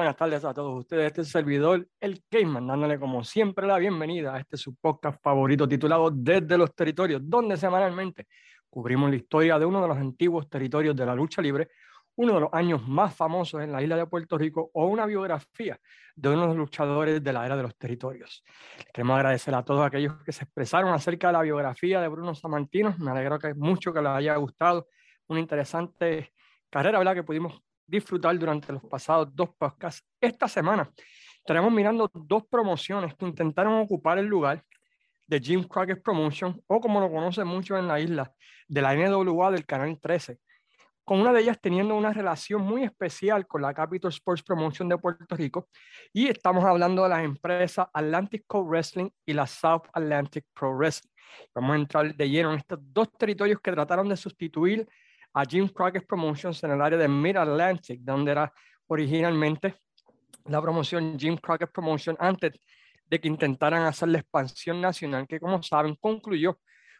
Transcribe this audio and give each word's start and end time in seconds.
Buenas 0.00 0.16
tardes 0.16 0.42
a 0.46 0.54
todos 0.54 0.78
ustedes. 0.78 1.08
Este 1.08 1.24
servidor, 1.24 1.86
el 2.00 2.24
Cayman, 2.30 2.66
dándole 2.66 2.98
como 2.98 3.22
siempre 3.22 3.66
la 3.66 3.76
bienvenida 3.76 4.34
a 4.34 4.40
este 4.40 4.56
su 4.56 4.74
podcast 4.74 5.22
favorito 5.22 5.68
titulado 5.68 6.10
Desde 6.10 6.56
los 6.56 6.74
Territorios, 6.74 7.20
donde 7.22 7.58
semanalmente 7.58 8.26
cubrimos 8.70 9.10
la 9.10 9.16
historia 9.16 9.58
de 9.58 9.66
uno 9.66 9.82
de 9.82 9.88
los 9.88 9.98
antiguos 9.98 10.48
territorios 10.48 10.96
de 10.96 11.04
la 11.04 11.14
lucha 11.14 11.42
libre, 11.42 11.68
uno 12.16 12.32
de 12.32 12.40
los 12.40 12.48
años 12.54 12.88
más 12.88 13.14
famosos 13.14 13.60
en 13.60 13.72
la 13.72 13.82
isla 13.82 13.98
de 13.98 14.06
Puerto 14.06 14.38
Rico 14.38 14.70
o 14.72 14.86
una 14.86 15.04
biografía 15.04 15.78
de 16.16 16.28
uno 16.30 16.40
de 16.40 16.46
los 16.46 16.56
luchadores 16.56 17.22
de 17.22 17.32
la 17.34 17.44
era 17.44 17.58
de 17.58 17.64
los 17.64 17.76
territorios. 17.76 18.42
Queremos 18.94 19.16
agradecer 19.16 19.54
a 19.54 19.62
todos 19.62 19.84
aquellos 19.84 20.14
que 20.24 20.32
se 20.32 20.44
expresaron 20.44 20.94
acerca 20.94 21.26
de 21.26 21.34
la 21.34 21.42
biografía 21.42 22.00
de 22.00 22.08
Bruno 22.08 22.34
Samantino. 22.34 22.94
Me 23.00 23.10
alegro 23.10 23.38
que 23.38 23.52
mucho 23.52 23.92
que 23.92 24.00
les 24.00 24.12
haya 24.12 24.34
gustado. 24.36 24.88
Una 25.26 25.40
interesante 25.40 26.32
carrera, 26.70 26.96
¿verdad? 26.96 27.16
Que 27.16 27.22
pudimos 27.22 27.60
disfrutar 27.90 28.38
durante 28.38 28.72
los 28.72 28.84
pasados 28.84 29.28
dos 29.34 29.50
podcasts. 29.58 30.06
Esta 30.20 30.46
semana 30.46 30.88
estaremos 31.38 31.72
mirando 31.72 32.10
dos 32.14 32.44
promociones 32.46 33.14
que 33.16 33.26
intentaron 33.26 33.74
ocupar 33.74 34.18
el 34.18 34.26
lugar 34.26 34.64
de 35.26 35.40
Jim 35.40 35.64
Crockett 35.64 36.02
Promotion, 36.02 36.60
o 36.66 36.80
como 36.80 37.00
lo 37.00 37.10
conocen 37.10 37.46
mucho 37.46 37.76
en 37.76 37.88
la 37.88 38.00
isla, 38.00 38.32
de 38.68 38.82
la 38.82 38.94
NWA 38.94 39.50
del 39.50 39.66
Canal 39.66 39.98
13, 40.00 40.38
con 41.04 41.20
una 41.20 41.32
de 41.32 41.40
ellas 41.40 41.58
teniendo 41.60 41.94
una 41.96 42.12
relación 42.12 42.62
muy 42.62 42.84
especial 42.84 43.46
con 43.46 43.62
la 43.62 43.74
Capital 43.74 44.10
Sports 44.10 44.42
Promotion 44.42 44.88
de 44.88 44.98
Puerto 44.98 45.36
Rico, 45.36 45.68
y 46.12 46.28
estamos 46.28 46.64
hablando 46.64 47.02
de 47.02 47.08
las 47.08 47.24
empresas 47.24 47.86
Atlantic 47.92 48.44
Co 48.46 48.64
Wrestling 48.64 49.10
y 49.26 49.32
la 49.32 49.46
South 49.46 49.82
Atlantic 49.92 50.46
Pro 50.52 50.76
Wrestling. 50.76 51.10
Vamos 51.54 51.72
a 51.72 51.76
entrar 51.76 52.14
de 52.14 52.28
lleno 52.28 52.52
en 52.52 52.58
estos 52.58 52.78
dos 52.82 53.10
territorios 53.12 53.60
que 53.60 53.72
trataron 53.72 54.08
de 54.08 54.16
sustituir 54.16 54.88
a 55.32 55.44
Jim 55.44 55.68
Crockett 55.68 56.06
Promotions 56.06 56.62
en 56.64 56.72
el 56.72 56.80
área 56.80 56.98
de 56.98 57.08
Mid-Atlantic, 57.08 58.00
donde 58.02 58.32
era 58.32 58.52
originalmente 58.86 59.76
la 60.46 60.60
promoción 60.60 61.18
Jim 61.18 61.36
Crockett 61.36 61.70
Promotion 61.72 62.16
antes 62.18 62.52
de 63.06 63.20
que 63.20 63.28
intentaran 63.28 63.82
hacer 63.82 64.08
la 64.08 64.18
expansión 64.18 64.80
nacional, 64.80 65.26
que 65.26 65.40
como 65.40 65.62
saben 65.62 65.96
concluyó 65.96 66.58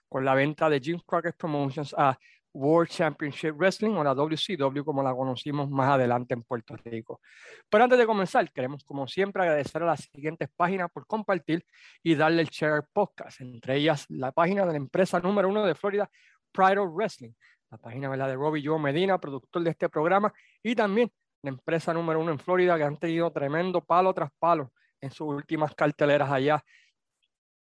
con 0.09 0.25
la 0.25 0.34
venta 0.34 0.69
de 0.69 0.81
Jim 0.81 1.00
Crockett 1.06 1.37
Promotions 1.37 1.95
a 1.97 2.19
World 2.53 2.91
Championship 2.91 3.53
Wrestling 3.56 3.95
o 3.95 4.03
la 4.03 4.12
WCW 4.12 4.83
como 4.84 5.03
la 5.03 5.15
conocimos 5.15 5.70
más 5.70 5.91
adelante 5.91 6.34
en 6.34 6.42
Puerto 6.42 6.77
Rico. 6.84 7.20
Pero 7.69 7.84
antes 7.84 7.98
de 7.98 8.06
comenzar, 8.06 8.50
queremos 8.53 8.84
como 8.84 9.06
siempre 9.06 9.42
agradecer 9.42 9.83
a 9.83 9.87
las 9.87 10.11
siguientes 10.12 10.48
páginas 10.56 10.91
por 10.92 11.06
compartir 11.06 11.65
y 12.03 12.17
darle 12.17 12.42
el 12.42 12.48
share 12.48 12.84
podcast, 12.92 13.41
entre 13.41 13.77
ellas 13.77 14.06
la 14.09 14.33
página 14.33 14.67
de 14.67 14.72
la 14.72 14.78
empresa 14.78 15.20
número 15.20 15.48
uno 15.48 15.65
de 15.65 15.77
Florida, 15.77 16.11
Pride 16.53 16.78
of 16.78 16.92
Wrestling, 16.92 17.33
la 17.70 17.78
página 17.78 18.08
¿verdad? 18.08 18.28
de 18.28 18.34
Robbie 18.34 18.64
Joe 18.64 18.78
Medina, 18.78 19.18
productor 19.18 19.62
de 19.62 19.70
este 19.70 19.88
programa, 19.88 20.32
y 20.62 20.74
también 20.74 21.10
la 21.42 21.50
empresa 21.50 21.94
número 21.94 22.20
uno 22.20 22.32
en 22.32 22.38
Florida 22.38 22.76
que 22.76 22.84
han 22.84 22.98
tenido 22.98 23.30
tremendo 23.30 23.80
palo 23.84 24.12
tras 24.12 24.30
palo 24.38 24.72
en 25.00 25.10
sus 25.10 25.28
últimas 25.28 25.74
carteleras 25.74 26.30
allá 26.30 26.62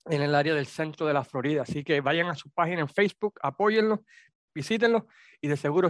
en 0.05 0.21
el 0.21 0.33
área 0.33 0.55
del 0.55 0.65
centro 0.65 1.05
de 1.05 1.13
la 1.13 1.23
Florida. 1.23 1.63
Así 1.63 1.83
que 1.83 2.01
vayan 2.01 2.27
a 2.27 2.35
su 2.35 2.49
página 2.49 2.81
en 2.81 2.89
Facebook, 2.89 3.39
apóyenlo, 3.41 4.03
visítenlo 4.53 5.07
y 5.41 5.47
de 5.47 5.57
seguro 5.57 5.89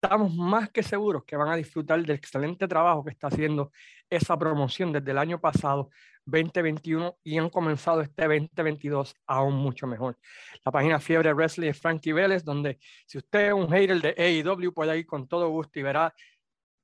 estamos 0.00 0.32
más 0.36 0.70
que 0.70 0.82
seguros 0.82 1.24
que 1.24 1.36
van 1.36 1.48
a 1.48 1.56
disfrutar 1.56 2.00
del 2.00 2.16
excelente 2.16 2.68
trabajo 2.68 3.04
que 3.04 3.10
está 3.10 3.26
haciendo 3.26 3.72
esa 4.08 4.38
promoción 4.38 4.92
desde 4.92 5.10
el 5.10 5.18
año 5.18 5.40
pasado 5.40 5.90
2021 6.24 7.18
y 7.24 7.38
han 7.38 7.50
comenzado 7.50 8.00
este 8.02 8.22
2022 8.22 9.16
aún 9.26 9.56
mucho 9.56 9.88
mejor. 9.88 10.16
La 10.64 10.70
página 10.70 11.00
Fiebre 11.00 11.32
Wrestling 11.32 11.70
es 11.70 11.80
Frankie 11.80 12.12
Vélez, 12.12 12.44
donde 12.44 12.78
si 13.06 13.18
usted 13.18 13.48
es 13.48 13.52
un 13.52 13.68
hater 13.70 14.00
de 14.00 14.14
AEW 14.16 14.72
puede 14.72 14.96
ir 14.96 15.06
con 15.06 15.26
todo 15.26 15.48
gusto 15.48 15.80
y 15.80 15.82
verá 15.82 16.14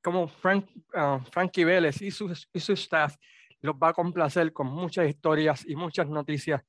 cómo 0.02 0.26
Frank, 0.26 0.66
uh, 0.94 1.20
Frankie 1.30 1.64
Vélez 1.64 2.02
y 2.02 2.10
su, 2.10 2.34
y 2.52 2.58
su 2.58 2.72
staff 2.72 3.14
los 3.60 3.76
va 3.76 3.90
a 3.90 3.92
complacer 3.92 4.52
con 4.52 4.66
muchas 4.66 5.08
historias 5.08 5.64
y 5.68 5.76
muchas 5.76 6.08
noticias 6.08 6.62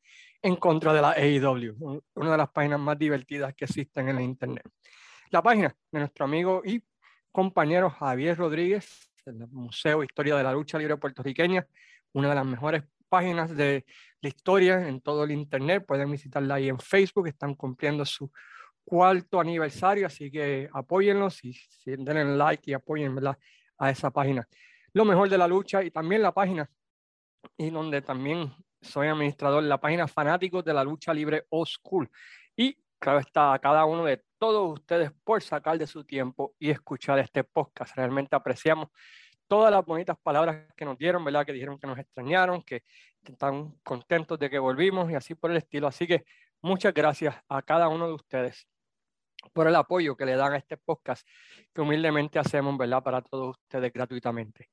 en 0.44 0.57
contra 0.57 0.94
de 0.94 1.01
la 1.01 1.12
AEW, 1.12 2.03
una 2.13 2.31
de 2.31 2.38
las 2.38 2.50
páginas 2.51 2.79
más 2.79 3.00
divertidas 3.00 3.56
que 3.56 3.66
existen 3.66 4.09
en 4.09 4.17
el 4.17 4.23
Internet. 4.23 4.69
La 5.35 5.44
página 5.44 5.75
de 5.91 6.00
nuestro 6.00 6.23
amigo 6.23 6.62
y 6.63 6.81
compañero 7.29 7.90
Javier 7.90 8.38
Rodríguez, 8.38 9.09
del 9.25 9.50
Museo 9.50 10.01
Historia 10.01 10.38
de 10.38 10.44
la 10.44 10.53
Lucha 10.53 10.78
Libre 10.78 10.96
Puertorriqueña, 10.96 11.68
una 12.13 12.29
de 12.29 12.35
las 12.35 12.46
mejores 12.46 12.84
páginas 13.09 13.53
de 13.53 13.84
la 14.22 14.29
historia 14.29 14.88
en 14.88 15.01
todo 15.01 15.25
el 15.25 15.31
Internet. 15.31 15.84
Pueden 15.85 16.09
visitarla 16.09 16.56
ahí 16.56 16.69
en 16.69 16.79
Facebook, 16.79 17.28
están 17.28 17.53
cumpliendo 17.53 18.06
su 18.06 18.31
cuarto 18.85 19.41
aniversario, 19.41 20.07
así 20.07 20.31
que 20.31 20.69
apóyenlos 20.72 21.44
y, 21.44 21.53
denle 21.85 22.38
like 22.38 22.72
y 22.72 22.74
apoyen 22.74 23.19
a 23.78 23.90
esa 23.91 24.12
página. 24.12 24.47
Lo 24.94 25.03
mejor 25.03 25.28
de 25.28 25.38
la 25.38 25.50
lucha 25.50 25.84
y 25.84 25.91
también 25.91 26.22
la 26.22 26.34
página, 26.34 26.72
y 27.57 27.72
donde 27.72 28.01
también 28.01 28.53
soy 28.81 29.09
administrador, 29.09 29.63
la 29.63 29.81
página 29.81 30.07
Fanáticos 30.07 30.63
de 30.63 30.74
la 30.74 30.85
Lucha 30.85 31.13
Libre 31.13 31.45
Old 31.50 31.68
School. 31.68 32.09
Y 32.56 32.78
claro 33.00 33.19
está 33.19 33.53
a 33.53 33.59
cada 33.59 33.85
uno 33.85 34.03
de 34.06 34.23
todos 34.38 34.73
ustedes 34.73 35.11
por 35.23 35.41
sacar 35.41 35.78
de 35.78 35.88
su 35.88 36.03
tiempo 36.03 36.53
y 36.59 36.69
escuchar 36.69 37.19
este 37.19 37.44
podcast. 37.44 37.95
Realmente 37.95 38.35
apreciamos 38.35 38.89
todas 39.47 39.72
las 39.72 39.85
bonitas 39.85 40.17
palabras 40.22 40.73
que 40.75 40.85
nos 40.85 40.97
dieron, 40.97 41.23
¿verdad? 41.23 41.45
Que 41.45 41.53
dijeron 41.53 41.79
que 41.79 41.88
nos 41.88 42.00
extrañaron, 42.00 42.61
que 42.63 42.83
están 43.23 43.72
contentos 43.83 44.39
de 44.39 44.50
que 44.50 44.59
volvimos 44.59 45.09
y 45.11 45.16
así 45.16 45.35
por 45.35 45.51
el 45.51 45.57
estilo. 45.57 45.88
Así 45.88 46.07
que 46.07 46.25
muchas 46.61 46.94
gracias 46.94 47.35
a 47.47 47.61
cada 47.61 47.88
uno 47.88 48.07
de 48.07 48.13
ustedes 48.13 48.67
por 49.53 49.67
el 49.67 49.75
apoyo 49.75 50.16
que 50.16 50.25
le 50.25 50.35
dan 50.35 50.53
a 50.53 50.57
este 50.57 50.77
podcast 50.77 51.27
que 51.73 51.81
humildemente 51.81 52.39
hacemos, 52.39 52.77
¿verdad? 52.77 53.03
Para 53.03 53.22
todos 53.22 53.57
ustedes 53.57 53.94
gratuitamente. 53.94 54.69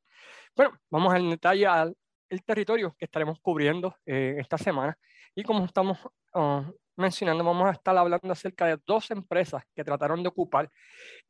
Bueno, 0.56 0.78
vamos 0.90 1.12
al 1.14 1.28
detalle 1.28 1.66
al 1.66 1.96
el 2.32 2.42
territorio 2.44 2.96
que 2.98 3.04
estaremos 3.04 3.38
cubriendo 3.40 3.94
eh, 4.06 4.36
esta 4.38 4.56
semana. 4.56 4.98
Y 5.34 5.42
como 5.42 5.66
estamos 5.66 5.98
ah, 6.34 6.64
mencionando, 6.96 7.44
vamos 7.44 7.68
a 7.68 7.72
estar 7.72 7.96
hablando 7.96 8.32
acerca 8.32 8.66
de 8.66 8.78
dos 8.86 9.10
empresas 9.10 9.62
que 9.74 9.84
trataron 9.84 10.22
de 10.22 10.28
ocupar 10.28 10.70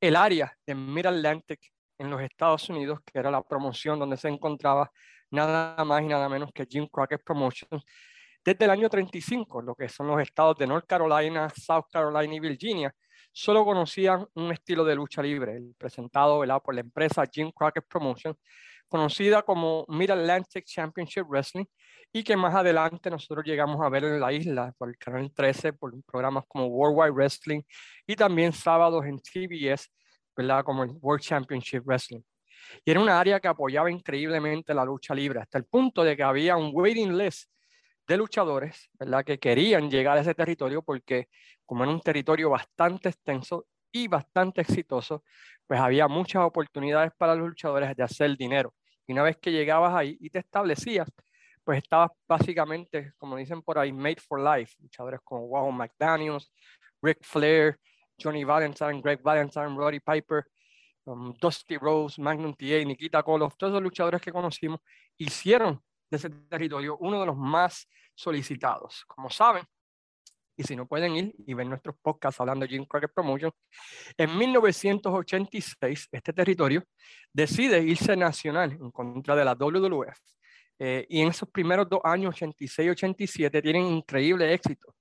el 0.01 0.17
área 0.17 0.57
de 0.67 0.75
Mid-Atlantic 0.75 1.73
en 1.99 2.11
los 2.11 2.21
Estados 2.21 2.69
Unidos, 2.69 3.01
que 3.05 3.19
era 3.19 3.31
la 3.31 3.43
promoción 3.43 3.99
donde 3.99 4.17
se 4.17 4.29
encontraba 4.29 4.91
nada 5.31 5.85
más 5.85 6.03
y 6.03 6.07
nada 6.07 6.29
menos 6.29 6.51
que 6.53 6.67
Jim 6.69 6.87
Crockett 6.91 7.23
Promotions, 7.25 7.85
desde 8.45 8.65
el 8.65 8.71
año 8.73 8.89
35, 8.89 9.63
lo 9.63 9.75
que 9.75 9.89
son 9.89 10.09
los 10.09 10.21
estados 10.21 10.57
de 10.59 10.67
North 10.67 10.87
Carolina, 10.87 11.49
South 11.49 11.87
Carolina 11.93 12.35
y 12.35 12.41
Virginia, 12.41 12.93
solo 13.31 13.65
conocían 13.65 14.27
un 14.35 14.51
estilo 14.53 14.85
de 14.85 14.97
lucha 14.97 15.23
libre, 15.23 15.57
el 15.57 15.75
presentado 15.79 16.43
por 16.61 16.75
la 16.75 16.81
empresa 16.81 17.25
Jim 17.31 17.53
Crockett 17.53 17.87
Promotions, 17.87 18.37
conocida 18.93 19.43
como 19.43 19.85
Mid 19.89 20.11
Atlantic 20.11 20.65
Championship 20.67 21.25
Wrestling 21.29 21.65
y 22.13 22.23
que 22.23 22.37
más 22.37 22.55
adelante 22.55 23.11
nosotros 23.11 23.45
llegamos 23.45 23.81
a 23.83 23.89
ver 23.89 24.05
en 24.05 24.21
la 24.21 24.33
isla 24.33 24.73
por 24.79 24.91
el 24.91 24.99
canal 24.99 25.33
13, 25.33 25.73
por 25.73 25.93
programas 26.05 26.45
como 26.47 26.67
Worldwide 26.67 27.13
Wrestling 27.13 27.63
y 28.07 28.15
también 28.15 28.53
sábados 28.53 29.05
en 29.07 29.19
CBS 29.19 29.89
¿verdad? 30.37 30.65
Como 30.65 30.85
el 30.85 30.91
World 31.01 31.23
Championship 31.23 31.83
Wrestling. 31.85 32.23
Y 32.85 32.91
era 32.91 33.01
una 33.01 33.19
área 33.19 33.41
que 33.41 33.49
apoyaba 33.49 33.91
increíblemente 33.91 34.75
la 34.75 34.85
lucha 34.85 35.15
libre, 35.15 35.41
hasta 35.41 35.59
el 35.59 35.65
punto 35.65 36.05
de 36.05 36.17
que 36.17 36.23
había 36.23 36.57
un 36.57 36.71
waiting 36.73 37.17
list 37.17 37.51
de 38.07 38.17
luchadores, 38.17 38.89
¿verdad? 38.95 39.25
Que 39.25 39.39
querían 39.39 39.91
llegar 39.91 40.19
a 40.19 40.21
ese 40.21 40.35
territorio 40.35 40.83
porque 40.83 41.29
como 41.67 41.85
era 41.85 41.93
un 41.93 42.01
territorio 42.01 42.51
bastante 42.51 43.09
extenso 43.11 43.67
y 43.91 44.09
bastante 44.09 44.63
exitoso, 44.63 45.25
pues 45.67 45.81
había 45.81 46.09
muchas 46.09 46.43
oportunidades 46.43 47.13
para 47.17 47.35
los 47.35 47.49
luchadores 47.49 47.95
de 47.97 48.03
hacer 48.03 48.37
dinero. 48.37 48.75
Y 49.07 49.13
una 49.13 49.23
vez 49.23 49.37
que 49.39 49.51
llegabas 49.51 49.95
ahí 49.95 50.17
y 50.21 50.31
te 50.31 50.39
establecías, 50.39 51.09
pues 51.65 51.79
estabas 51.79 52.11
básicamente, 52.27 53.13
como 53.19 53.37
dicen 53.37 53.63
por 53.63 53.79
ahí, 53.79 53.93
made 53.93 54.21
for 54.21 54.41
life. 54.41 54.75
Luchadores 54.81 55.21
como 55.25 55.47
Wow 55.49 55.71
McDaniels, 55.73 56.53
Rick 57.01 57.19
Flair, 57.23 57.79
Johnny 58.21 58.45
Valentine, 58.45 59.01
Greg 59.01 59.23
Valentine, 59.23 59.77
Roddy 59.77 60.01
Piper, 60.01 60.45
um, 61.05 61.35
Dusty 61.41 61.77
Rose, 61.77 62.21
Magnum 62.21 62.55
TA, 62.55 62.85
Nikita 62.85 63.23
Koloff, 63.23 63.57
todos 63.57 63.75
los 63.75 63.83
luchadores 63.83 64.21
que 64.21 64.33
conocimos 64.33 64.81
hicieron 65.19 65.83
de 66.11 66.17
ese 66.17 66.31
territorio 66.31 66.97
uno 66.99 67.21
de 67.21 67.27
los 67.27 67.37
más 67.37 67.89
solicitados. 68.15 69.05
Como 69.07 69.31
saben, 69.31 69.65
y 70.57 70.63
si 70.65 70.77
no 70.77 70.87
pueden 70.87 71.17
ir 71.17 71.35
y 71.47 71.55
ver 71.55 71.67
nuestros 71.67 71.97
podcasts 72.01 72.41
hablando 72.41 72.67
de 72.67 72.73
Jim 72.73 72.85
Crockett 72.85 73.13
Promotion, 73.13 73.51
en 74.17 74.37
1986 74.37 76.09
este 76.13 76.33
territorio 76.33 76.85
decide 77.33 77.83
irse 77.83 78.17
nacional 78.17 78.73
en 78.73 78.91
contra 78.91 79.35
de 79.35 79.45
la 79.45 79.55
WWF. 79.55 80.19
Eh, 80.79 81.07
y 81.09 81.21
en 81.21 81.29
esos 81.29 81.49
primeros 81.49 81.89
dos 81.89 82.01
años, 82.03 82.35
86 82.35 82.87
y 82.87 82.91
87, 82.91 83.63
tienen 83.63 83.87
increíble 83.87 84.53
éxito. 84.53 84.95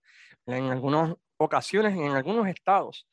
En 0.45 0.65
algunas 0.65 1.15
ocasiones, 1.37 1.95
en 1.95 2.11
algunos 2.11 2.47
estados, 2.47 3.07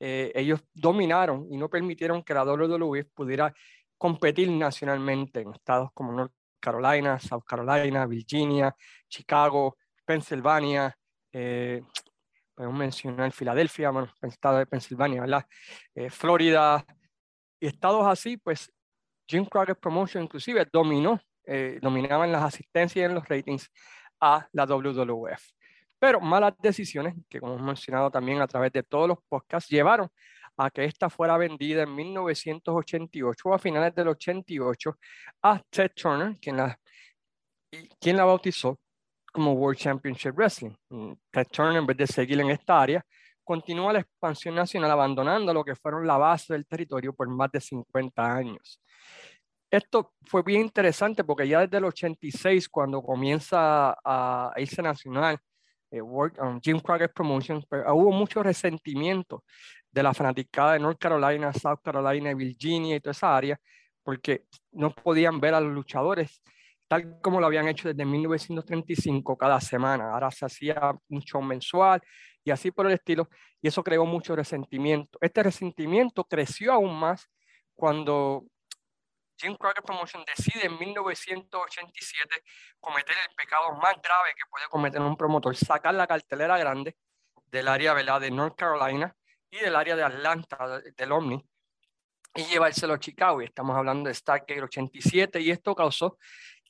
eh, 0.00 0.32
ellos 0.34 0.60
dominaron 0.72 1.46
y 1.50 1.56
no 1.56 1.68
permitieron 1.68 2.22
que 2.22 2.34
la 2.34 2.44
WWE 2.44 3.04
pudiera 3.04 3.54
competir 3.98 4.50
nacionalmente 4.50 5.40
en 5.40 5.52
estados 5.52 5.90
como 5.92 6.12
North 6.12 6.32
Carolina, 6.60 7.18
South 7.20 7.44
Carolina, 7.46 8.06
Virginia, 8.06 8.74
Chicago, 9.08 9.76
Pennsylvania, 10.04 10.96
eh, 11.34 11.82
podemos 12.54 12.78
mencionar 12.78 13.32
Filadelfia, 13.32 13.90
bueno, 13.90 14.08
estado 14.22 14.58
de 14.58 14.66
Pensilvania, 14.66 15.20
¿verdad? 15.22 15.44
Eh, 15.94 16.08
Florida, 16.08 16.84
y 17.58 17.66
estados 17.66 18.06
así, 18.06 18.36
pues 18.36 18.72
Jim 19.26 19.44
Crockett 19.44 19.80
Promotion 19.80 20.22
inclusive 20.22 20.64
dominó, 20.72 21.20
eh, 21.44 21.78
dominaban 21.82 22.30
las 22.30 22.44
asistencias 22.44 22.96
y 22.96 23.04
en 23.04 23.14
los 23.14 23.28
ratings 23.28 23.68
a 24.20 24.46
la 24.52 24.64
WWF. 24.64 25.42
Pero 25.98 26.20
malas 26.20 26.54
decisiones, 26.60 27.14
que 27.28 27.40
como 27.40 27.54
hemos 27.54 27.66
mencionado 27.66 28.10
también 28.10 28.40
a 28.40 28.46
través 28.46 28.70
de 28.72 28.84
todos 28.84 29.08
los 29.08 29.18
podcasts, 29.28 29.68
llevaron 29.68 30.08
a 30.56 30.70
que 30.70 30.84
esta 30.84 31.10
fuera 31.10 31.36
vendida 31.36 31.82
en 31.82 31.94
1988 31.94 33.48
o 33.48 33.54
a 33.54 33.58
finales 33.58 33.92
del 33.94 34.08
88 34.08 34.96
a 35.42 35.60
Ted 35.68 35.90
Turner, 35.96 36.38
quien 36.38 36.58
la, 36.58 36.78
quien 37.98 38.16
la 38.16 38.24
bautizó 38.24 38.78
como 39.34 39.52
World 39.52 39.78
Championship 39.78 40.32
Wrestling. 40.36 40.74
Mm, 40.88 41.12
Ted 41.32 41.46
Turner, 41.50 41.78
en 41.78 41.86
vez 41.86 41.96
de 41.96 42.06
seguir 42.06 42.40
en 42.40 42.50
esta 42.50 42.80
área, 42.80 43.04
continúa 43.42 43.92
la 43.92 43.98
expansión 43.98 44.54
nacional 44.54 44.92
abandonando 44.92 45.52
lo 45.52 45.64
que 45.64 45.74
fueron 45.74 46.06
la 46.06 46.16
base 46.16 46.52
del 46.52 46.64
territorio 46.66 47.12
por 47.12 47.28
más 47.28 47.50
de 47.50 47.60
50 47.60 48.36
años. 48.36 48.80
Esto 49.68 50.12
fue 50.22 50.42
bien 50.44 50.60
interesante 50.60 51.24
porque 51.24 51.48
ya 51.48 51.60
desde 51.62 51.78
el 51.78 51.84
86, 51.84 52.68
cuando 52.68 53.02
comienza 53.02 53.96
a 54.04 54.52
irse 54.56 54.80
nacional, 54.80 55.36
eh, 55.90 56.00
um, 56.00 56.60
Jim 56.62 56.78
Crockett 56.78 57.12
Promotions, 57.12 57.66
pero 57.68 57.92
hubo 57.92 58.12
mucho 58.12 58.40
resentimiento 58.40 59.42
de 59.90 60.02
la 60.02 60.14
fanaticada 60.14 60.74
de 60.74 60.78
North 60.78 60.98
Carolina, 60.98 61.52
South 61.52 61.80
Carolina, 61.82 62.32
Virginia 62.34 62.94
y 62.94 63.00
toda 63.00 63.10
esa 63.10 63.36
área, 63.36 63.58
porque 64.04 64.44
no 64.70 64.94
podían 64.94 65.40
ver 65.40 65.54
a 65.54 65.60
los 65.60 65.72
luchadores 65.72 66.40
tal 66.88 67.20
como 67.20 67.40
lo 67.40 67.46
habían 67.46 67.68
hecho 67.68 67.88
desde 67.88 68.04
1935 68.04 69.36
cada 69.36 69.60
semana. 69.60 70.12
Ahora 70.12 70.30
se 70.30 70.44
hacía 70.44 70.92
un 71.08 71.20
show 71.20 71.42
mensual 71.42 72.02
y 72.44 72.50
así 72.50 72.70
por 72.70 72.86
el 72.86 72.92
estilo, 72.92 73.28
y 73.60 73.68
eso 73.68 73.82
creó 73.82 74.04
mucho 74.04 74.36
resentimiento. 74.36 75.18
Este 75.20 75.42
resentimiento 75.42 76.24
creció 76.24 76.74
aún 76.74 76.98
más 76.98 77.28
cuando 77.74 78.44
Jim 79.36 79.56
Crockett 79.56 79.84
Promotion 79.84 80.24
decide 80.24 80.66
en 80.66 80.78
1987 80.78 82.42
cometer 82.78 83.16
el 83.28 83.34
pecado 83.34 83.72
más 83.72 83.94
grave 84.02 84.34
que 84.36 84.48
puede 84.50 84.66
cometer 84.68 85.00
un 85.00 85.16
promotor, 85.16 85.56
sacar 85.56 85.94
la 85.94 86.06
cartelera 86.06 86.58
grande 86.58 86.96
del 87.46 87.68
área 87.68 87.94
de 87.94 88.30
North 88.30 88.56
Carolina 88.56 89.14
y 89.50 89.58
del 89.58 89.74
área 89.76 89.96
de 89.96 90.02
Atlanta, 90.02 90.80
del 90.96 91.12
Omni, 91.12 91.44
y 92.34 92.44
llevárselo 92.44 92.94
a 92.94 92.98
Chicago. 92.98 93.42
Y 93.42 93.46
estamos 93.46 93.76
hablando 93.76 94.08
de 94.08 94.14
Stargate 94.14 94.62
87 94.62 95.40
y 95.40 95.50
esto 95.50 95.74
causó 95.74 96.18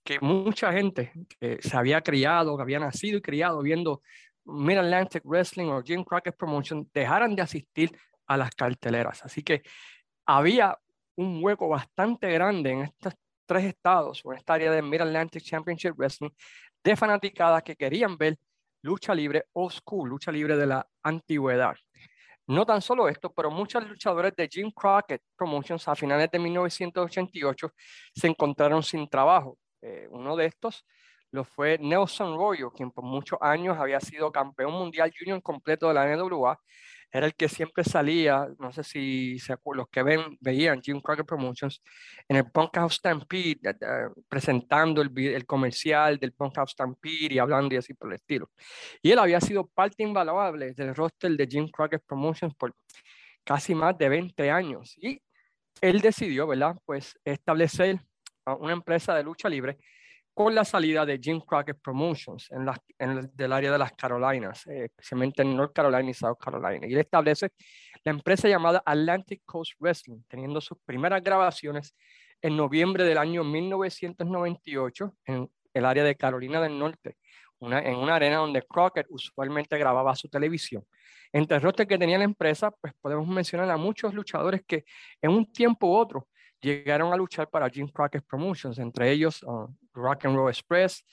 que 0.05 0.21
mucha 0.21 0.73
gente 0.73 1.13
que 1.41 1.59
se 1.63 1.77
había 1.77 2.01
criado, 2.03 2.57
que 2.57 2.63
había 2.63 2.79
nacido 2.79 3.19
y 3.19 3.23
criado 3.23 3.63
viendo 3.63 4.03
Mid 4.45 4.77
Atlantic 4.77 5.25
Wrestling 5.25 5.69
o 5.69 5.83
Jim 5.83 6.05
Crockett 6.05 6.37
Promotion 6.37 6.89
dejaran 6.93 7.35
de 7.35 7.43
asistir 7.43 7.97
a 8.27 8.37
las 8.37 8.55
carteleras. 8.55 9.25
Así 9.25 9.43
que 9.43 9.63
había 10.27 10.79
un 11.17 11.43
hueco 11.43 11.69
bastante 11.69 12.31
grande 12.31 12.71
en 12.71 12.81
estos 12.83 13.15
tres 13.47 13.65
estados 13.65 14.21
o 14.25 14.33
en 14.33 14.39
esta 14.39 14.55
área 14.55 14.71
de 14.71 14.83
Mid 14.83 15.01
Atlantic 15.01 15.43
Championship 15.43 15.95
Wrestling 15.97 16.31
de 16.83 16.97
fanaticadas 16.97 17.63
que 17.63 17.77
querían 17.77 18.17
ver 18.19 18.39
lucha 18.83 19.15
libre 19.15 19.47
old 19.55 19.73
school, 19.73 20.11
lucha 20.11 20.31
libre 20.31 20.57
de 20.57 20.67
la 20.67 20.87
antigüedad. 21.03 21.75
No 22.47 22.67
tan 22.67 22.83
solo 22.83 23.09
esto, 23.09 23.33
pero 23.33 23.51
muchos 23.51 23.89
luchadores 23.89 24.35
de 24.37 24.47
Jim 24.49 24.71
Crockett 24.71 25.23
Promotions 25.35 25.89
a 25.89 25.95
finales 25.95 26.31
de 26.31 26.39
1988 26.39 27.73
se 28.15 28.27
encontraron 28.27 28.83
sin 28.83 29.09
trabajo. 29.09 29.59
Eh, 29.85 30.09
uno 30.11 30.35
de 30.35 30.47
estos 30.47 30.87
lo 31.31 31.45
fue 31.45 31.79
Nelson 31.79 32.39
Royo, 32.39 32.71
quien 32.71 32.91
por 32.91 33.05
muchos 33.05 33.39
años 33.43 33.77
había 33.79 34.01
sido 34.01 34.33
campeón 34.33 34.73
mundial 34.73 35.13
junior 35.17 35.43
completo 35.43 35.89
de 35.89 35.95
la 35.95 36.07
NWA. 36.17 36.59
Era 37.13 37.27
el 37.27 37.35
que 37.35 37.49
siempre 37.49 37.85
salía, 37.85 38.49
no 38.59 38.73
sé 38.73 38.83
si 38.83 39.39
se 39.39 39.57
los 39.75 39.89
que 39.89 40.03
ven, 40.03 40.37
veían 40.41 40.81
Jim 40.81 41.01
Crockett 41.01 41.27
Promotions, 41.27 41.83
en 42.29 42.37
el 42.37 42.45
Bunkhouse 42.53 42.95
Stampede, 42.95 43.61
presentando 44.29 45.03
el, 45.03 45.17
el, 45.17 45.45
comercial 45.45 46.19
del 46.19 46.33
Bunkhouse 46.37 46.73
Stampede 46.73 47.35
y 47.35 47.39
hablando 47.39 47.75
y 47.75 47.79
así 47.79 47.95
por 47.95 48.09
el 48.09 48.17
estilo. 48.17 48.51
Y 49.03 49.11
él 49.13 49.19
había 49.19 49.41
sido 49.41 49.67
parte 49.67 50.03
invaluable 50.03 50.73
del 50.73 50.95
roster 50.95 51.33
de 51.37 51.47
Jim 51.47 51.69
Crockett 51.69 52.03
Promotions 52.07 52.55
por 52.55 52.75
casi 53.45 53.75
más 53.75 53.97
de 53.99 54.09
20 54.09 54.51
años. 54.51 54.95
Y 54.97 55.21
él 55.81 56.01
decidió, 56.01 56.47
¿verdad? 56.47 56.77
Pues 56.85 57.19
establecer 57.25 58.01
una 58.47 58.73
empresa 58.73 59.15
de 59.15 59.23
lucha 59.23 59.49
libre 59.49 59.79
con 60.35 60.53
la 60.55 60.65
salida 60.65 61.07
de 61.07 61.19
Jim 61.23 61.41
Crockett 61.41 61.81
Promotions 61.81 62.51
en, 62.51 62.69
el, 63.39 63.53
área 63.53 63.71
de 63.71 63.79
las 63.79 63.93
Carolinas, 63.93 64.67
eh, 64.67 64.87
especialmente 64.87 65.43
en 65.43 65.57
North 65.57 65.73
Carolina 65.73 66.11
y 66.11 66.15
South 66.15 66.39
Carolina. 66.39 66.87
Y 66.87 66.93
él 66.93 67.01
establece 67.01 67.53
la 68.03 68.11
empresa 68.11 68.49
llamada 68.49 68.83
Atlantic 68.85 69.43
Coast 69.47 69.75
Wrestling, 69.79 70.23
teniendo 70.29 70.61
sus 70.61 70.77
primeras 70.85 71.23
grabaciones 71.23 71.95
en 72.43 72.57
noviembre 72.57 73.05
del 73.05 73.17
año 73.17 73.45
1998 73.45 75.15
en 75.27 75.49
el 75.73 75.85
área 75.85 76.03
de 76.03 76.17
Carolina 76.17 76.61
del 76.61 76.79
Norte, 76.79 77.17
en 77.61 77.97
una 77.97 78.17
arena 78.17 78.39
donde 78.39 78.63
Crockett 78.63 79.07
usualmente 79.09 79.79
grababa 79.79 80.17
su 80.17 80.29
televisión. 80.29 80.85
Entre 81.33 81.57
el 81.57 81.75
que 81.75 81.99
tenía 81.99 82.19
la 82.19 82.25
empresa, 82.25 82.71
pues 82.71 82.93
podemos 83.01 83.27
mencionar 83.27 83.71
a 83.71 83.77
muchos 83.77 84.13
luchadores 84.15 84.63
que 84.67 84.85
en 85.23 85.31
un 85.31 85.51
tiempo 85.51 85.89
u 85.89 85.97
otro 85.97 86.29
llegaron 86.65 87.13
a 87.13 87.17
luchar 87.17 87.49
para 87.49 87.69
Jim 87.69 87.87
Crockett 87.89 88.25
Promotions, 88.27 88.79
entre 88.79 89.11
ellos 89.11 89.43
uh, 89.43 89.69
Rock 89.93 90.25
and 90.25 90.35
Roll 90.35 90.49
Express, 90.49 91.05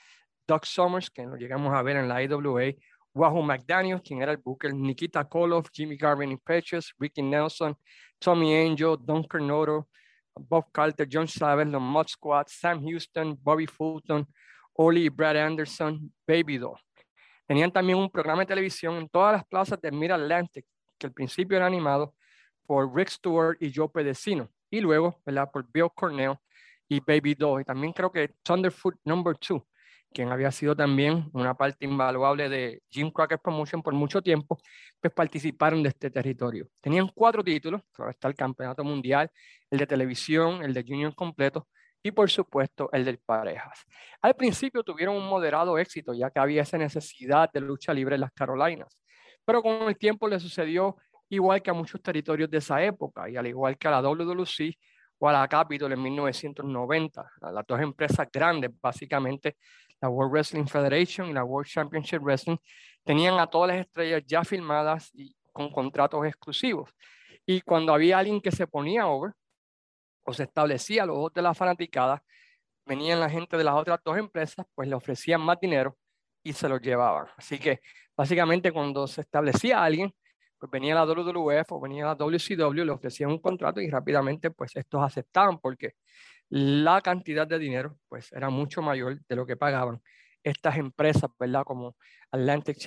Doug 0.48 0.66
Summers, 0.66 1.10
que 1.10 1.24
lo 1.24 1.36
llegamos 1.36 1.74
a 1.74 1.82
ver 1.82 1.98
en 1.98 2.08
la 2.08 2.24
IWA, 2.24 2.74
Wahoo 3.14 3.44
McDaniel, 3.44 4.02
quien 4.02 4.22
era 4.22 4.32
el 4.32 4.38
booker, 4.38 4.74
Nikita 4.74 5.26
Koloff, 5.26 5.70
Jimmy 5.74 5.98
Garvin 5.98 6.32
Impetuous, 6.32 6.94
Ricky 6.98 7.22
Nelson, 7.22 7.76
Tommy 8.20 8.56
Angel, 8.56 8.98
Don 8.98 9.24
Carnoto, 9.24 9.88
Bob 10.34 10.72
Carter, 10.72 11.06
John 11.12 11.28
Savage, 11.28 11.70
los 11.70 11.82
Mud 11.82 12.08
Squad, 12.08 12.48
Sam 12.48 12.82
Houston, 12.84 13.38
Bobby 13.42 13.68
Fulton, 13.68 14.26
Oli 14.78 15.06
y 15.06 15.10
Brad 15.10 15.36
Anderson, 15.36 16.14
Baby 16.26 16.58
Doll. 16.58 16.80
Tenían 17.46 17.72
también 17.72 17.98
un 17.98 18.10
programa 18.10 18.44
de 18.44 18.46
televisión 18.46 18.96
en 18.96 19.10
todas 19.10 19.34
las 19.34 19.46
plazas 19.46 19.82
de 19.82 19.92
Mid 19.92 20.12
Atlantic, 20.12 20.66
que 20.98 21.08
al 21.08 21.14
principio 21.14 21.58
era 21.58 21.66
animado 21.66 22.16
por 22.66 22.96
Rick 22.96 23.10
Stewart 23.10 23.58
y 23.60 23.74
Joe 23.76 23.90
Pedecino 23.90 24.50
y 24.72 24.80
luego, 24.80 25.22
¿verdad? 25.26 25.52
Por 25.52 25.72
Bill 25.72 25.90
Cornell 25.94 26.36
y 26.88 27.00
Baby 27.00 27.36
Doll. 27.36 27.62
Y 27.62 27.66
también 27.66 27.94
creo 27.94 28.12
que 28.12 28.30
Thunderfoot 28.42 28.96
Number 29.04 29.36
2, 29.38 29.62
quien 30.14 30.32
había 30.32 30.52
sido 30.52 30.76
también 30.76 31.30
una 31.34 31.54
parte 31.54 31.86
invaluable 31.86 32.50
de 32.50 32.82
Jim 32.90 33.12
Crockett 33.12 33.42
Promotion 33.42 33.84
por 33.84 33.94
mucho 33.94 34.22
tiempo, 34.22 34.58
pues 35.00 35.14
participaron 35.14 35.84
de 35.84 35.90
este 35.90 36.10
territorio. 36.10 36.68
Tenían 36.80 37.10
cuatro 37.14 37.44
títulos, 37.44 37.82
está 38.10 38.28
el 38.30 38.36
Campeonato 38.36 38.84
Mundial, 38.84 39.30
el 39.70 39.80
de 39.80 39.88
televisión, 39.88 40.64
el 40.64 40.74
de 40.74 40.84
Junior 40.84 41.14
completo 41.14 41.68
y 42.04 42.12
por 42.12 42.30
supuesto 42.30 42.90
el 42.94 43.06
de 43.06 43.18
parejas. 43.18 43.84
Al 44.22 44.36
principio 44.36 44.84
tuvieron 44.84 45.16
un 45.16 45.28
moderado 45.28 45.78
éxito, 45.78 46.14
ya 46.14 46.32
que 46.32 46.40
había 46.40 46.64
esa 46.64 46.78
necesidad 46.78 47.50
de 47.52 47.62
lucha 47.62 47.94
libre 47.94 48.16
en 48.16 48.22
las 48.22 48.32
Carolinas, 48.32 48.98
pero 49.46 49.62
con 49.62 49.84
el 49.84 49.98
tiempo 49.98 50.28
le 50.28 50.40
sucedió 50.40 50.96
igual 51.32 51.62
que 51.62 51.70
a 51.70 51.74
muchos 51.74 52.02
territorios 52.02 52.50
de 52.50 52.58
esa 52.58 52.84
época, 52.84 53.30
y 53.30 53.38
al 53.38 53.48
igual 53.48 53.78
que 53.78 53.88
a 53.88 53.92
la 53.92 54.02
WWC 54.02 54.78
o 55.20 55.30
a 55.30 55.34
la 55.34 55.48
Capitol 55.48 55.92
en 55.94 56.02
1990, 56.02 57.32
las 57.54 57.66
dos 57.66 57.80
empresas 57.80 58.28
grandes, 58.32 58.72
básicamente 58.82 59.58
la 60.02 60.10
World 60.10 60.34
Wrestling 60.34 60.66
Federation 60.66 61.30
y 61.30 61.34
la 61.34 61.44
World 61.44 61.70
Championship 61.70 62.22
Wrestling, 62.22 62.58
tenían 63.04 63.40
a 63.40 63.48
todas 63.48 63.70
las 63.70 63.86
estrellas 63.86 64.24
ya 64.26 64.44
filmadas 64.44 65.10
y 65.14 65.34
con 65.54 65.72
contratos 65.72 66.26
exclusivos. 66.26 66.90
Y 67.46 67.62
cuando 67.62 67.94
había 67.94 68.20
alguien 68.20 68.42
que 68.42 68.52
se 68.52 68.68
ponía 68.68 69.08
over 69.08 69.32
o 70.24 70.34
se 70.34 70.44
establecía 70.44 71.04
a 71.04 71.06
los 71.06 71.18
ojos 71.18 71.34
de 71.34 71.42
la 71.42 71.54
fanaticada, 71.54 72.24
venían 72.86 73.20
la 73.20 73.30
gente 73.30 73.58
de 73.58 73.64
las 73.64 73.76
otras 73.76 74.00
dos 74.04 74.18
empresas, 74.18 74.66
pues 74.76 74.90
le 74.90 74.96
ofrecían 74.96 75.42
más 75.42 75.60
dinero 75.60 75.98
y 76.44 76.52
se 76.52 76.68
los 76.68 76.82
llevaban. 76.82 77.28
Así 77.38 77.58
que 77.58 77.80
básicamente 78.18 78.72
cuando 78.72 79.08
se 79.08 79.22
establecía 79.22 79.84
alguien, 79.84 80.14
pues 80.62 80.70
venía 80.72 80.94
la 80.94 81.06
WWF 81.06 81.72
o 81.72 81.82
venía 81.82 82.06
la 82.06 82.14
WCW, 82.14 82.86
le 82.86 82.92
ofrecían 82.92 83.32
un 83.32 83.40
contrato 83.40 83.82
y 83.82 83.90
rápidamente 83.90 84.52
pues 84.52 84.76
estos 84.76 85.02
aceptaban 85.02 85.58
porque 85.58 85.96
la 86.50 87.02
cantidad 87.02 87.48
de 87.48 87.58
dinero 87.58 87.98
pues 88.08 88.32
era 88.32 88.52
mucho 88.52 88.84
mayor 88.84 89.20
de 89.28 89.36
lo 89.36 89.48
que 89.48 89.58
pagaban 89.58 90.00
estas 90.44 90.78
empresas, 90.78 91.32
¿verdad? 91.40 91.64
Como 91.64 91.96
Atlantic 92.30 92.78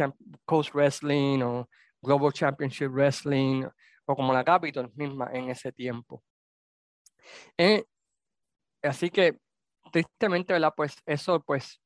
Coast 0.44 0.72
Wrestling 0.72 1.42
o 1.42 1.68
Global 2.00 2.32
Championship 2.32 2.90
Wrestling 2.92 3.64
o 4.06 4.14
como 4.14 4.32
la 4.32 4.44
Capitol 4.44 4.92
misma 4.94 5.30
en 5.32 5.50
ese 5.50 5.72
tiempo. 5.72 6.22
Eh, 7.58 7.82
así 8.84 9.10
que 9.10 9.40
tristemente, 9.90 10.52
¿verdad? 10.52 10.74
Pues 10.76 10.96
eso 11.06 11.40
pues 11.40 11.80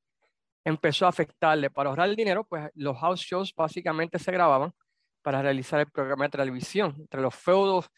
empezó 0.66 1.07
a 1.07 1.09
afectarle. 1.09 1.71
Para 1.71 1.88
ahorrar 1.88 2.11
el 2.11 2.16
dinero, 2.16 2.45
pues 2.45 2.68
los 2.75 2.99
house 2.99 3.21
shows 3.21 3.54
básicamente 3.57 4.18
se 4.18 4.33
grababan 4.33 4.71
para 5.28 5.42
realizar 5.42 5.78
el 5.78 5.90
programa 5.90 6.25
de 6.25 6.30
televisión. 6.30 6.94
Entre 6.99 7.20
los 7.20 7.35
feudos 7.35 7.90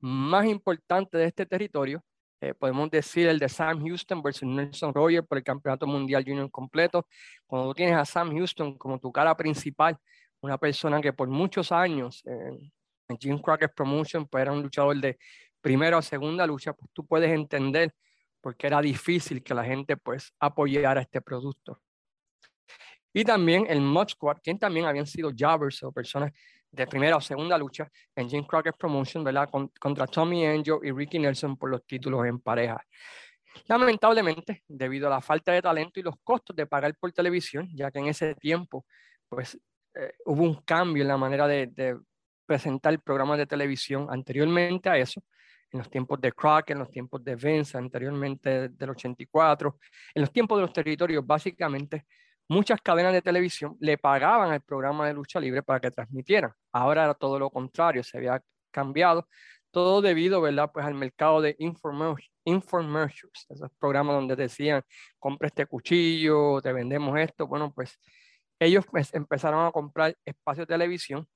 más 0.00 0.46
importantes 0.46 1.20
de 1.20 1.26
este 1.26 1.44
territorio, 1.44 2.02
eh, 2.40 2.54
podemos 2.54 2.90
decir 2.90 3.28
el 3.28 3.38
de 3.38 3.46
Sam 3.46 3.84
Houston 3.84 4.22
versus 4.22 4.48
Nelson 4.48 4.94
Roger 4.94 5.22
por 5.22 5.36
el 5.36 5.44
Campeonato 5.44 5.86
Mundial 5.86 6.24
Junior 6.26 6.50
completo. 6.50 7.06
Cuando 7.46 7.68
tú 7.68 7.74
tienes 7.74 7.94
a 7.94 8.06
Sam 8.06 8.34
Houston 8.34 8.78
como 8.78 8.98
tu 8.98 9.12
cara 9.12 9.36
principal, 9.36 9.98
una 10.40 10.56
persona 10.56 10.98
que 11.02 11.12
por 11.12 11.28
muchos 11.28 11.72
años 11.72 12.22
eh, 12.24 12.58
en 13.08 13.18
Jim 13.18 13.38
Crockett 13.38 13.74
Promotion 13.74 14.26
pues 14.26 14.40
era 14.40 14.52
un 14.52 14.62
luchador 14.62 14.96
de 14.96 15.18
primera 15.60 15.98
o 15.98 16.00
segunda 16.00 16.46
lucha, 16.46 16.72
pues 16.72 16.90
tú 16.94 17.04
puedes 17.04 17.30
entender 17.30 17.94
porque 18.40 18.66
era 18.66 18.80
difícil 18.80 19.42
que 19.42 19.52
la 19.52 19.62
gente 19.62 19.98
pues 19.98 20.32
apoyara 20.40 21.02
este 21.02 21.20
producto. 21.20 21.82
Y 23.18 23.24
también 23.24 23.66
el 23.68 23.80
Mod 23.80 24.10
Squad, 24.10 24.36
quien 24.40 24.60
también 24.60 24.86
habían 24.86 25.04
sido 25.04 25.32
jobbers 25.36 25.82
o 25.82 25.90
personas 25.90 26.30
de 26.70 26.86
primera 26.86 27.16
o 27.16 27.20
segunda 27.20 27.58
lucha 27.58 27.90
en 28.14 28.30
Jim 28.30 28.44
Crockett 28.44 28.76
Promotion, 28.76 29.24
¿verdad? 29.24 29.48
contra 29.80 30.06
Tommy 30.06 30.46
Angel 30.46 30.78
y 30.84 30.92
Ricky 30.92 31.18
Nelson 31.18 31.56
por 31.56 31.68
los 31.68 31.84
títulos 31.84 32.24
en 32.26 32.38
pareja. 32.38 32.80
Lamentablemente, 33.66 34.62
debido 34.68 35.08
a 35.08 35.10
la 35.10 35.20
falta 35.20 35.50
de 35.50 35.60
talento 35.60 35.98
y 35.98 36.04
los 36.04 36.14
costos 36.22 36.54
de 36.54 36.66
pagar 36.66 36.94
por 36.96 37.10
televisión, 37.10 37.68
ya 37.74 37.90
que 37.90 37.98
en 37.98 38.06
ese 38.06 38.36
tiempo, 38.36 38.86
pues, 39.28 39.58
eh, 39.96 40.12
hubo 40.26 40.44
un 40.44 40.62
cambio 40.62 41.02
en 41.02 41.08
la 41.08 41.16
manera 41.16 41.48
de, 41.48 41.66
de 41.66 41.98
presentar 42.46 42.96
programas 43.02 43.38
de 43.38 43.48
televisión 43.48 44.06
anteriormente 44.10 44.88
a 44.90 44.96
eso, 44.96 45.20
en 45.72 45.80
los 45.80 45.90
tiempos 45.90 46.20
de 46.20 46.30
Crockett, 46.30 46.76
en 46.76 46.78
los 46.78 46.90
tiempos 46.92 47.24
de 47.24 47.34
Vince, 47.34 47.76
anteriormente 47.76 48.68
del 48.68 48.90
84, 48.90 49.76
en 50.14 50.22
los 50.22 50.30
tiempos 50.30 50.56
de 50.58 50.62
los 50.62 50.72
territorios, 50.72 51.26
básicamente 51.26 52.06
muchas 52.48 52.80
cadenas 52.80 53.12
de 53.12 53.22
televisión 53.22 53.76
le 53.80 53.98
pagaban 53.98 54.50
al 54.50 54.62
programa 54.62 55.06
de 55.06 55.14
lucha 55.14 55.38
libre 55.38 55.62
para 55.62 55.80
que 55.80 55.90
transmitieran. 55.90 56.52
Ahora 56.72 57.04
era 57.04 57.14
todo 57.14 57.38
lo 57.38 57.50
contrario, 57.50 58.02
se 58.02 58.16
había 58.16 58.42
cambiado, 58.70 59.28
todo 59.70 60.00
debido, 60.00 60.40
¿verdad? 60.40 60.70
Pues 60.72 60.86
al 60.86 60.94
mercado 60.94 61.40
de 61.42 61.56
infomercials, 61.58 63.46
esos 63.48 63.70
programas 63.78 64.16
donde 64.16 64.34
decían, 64.36 64.82
compra 65.18 65.48
este 65.48 65.66
cuchillo, 65.66 66.60
te 66.62 66.72
vendemos 66.72 67.18
esto. 67.18 67.46
Bueno, 67.46 67.72
pues 67.72 67.98
ellos 68.58 68.86
pues, 68.90 69.12
empezaron 69.14 69.66
a 69.66 69.70
comprar 69.70 70.16
espacio 70.24 70.62
de 70.62 70.74
televisión 70.74 71.28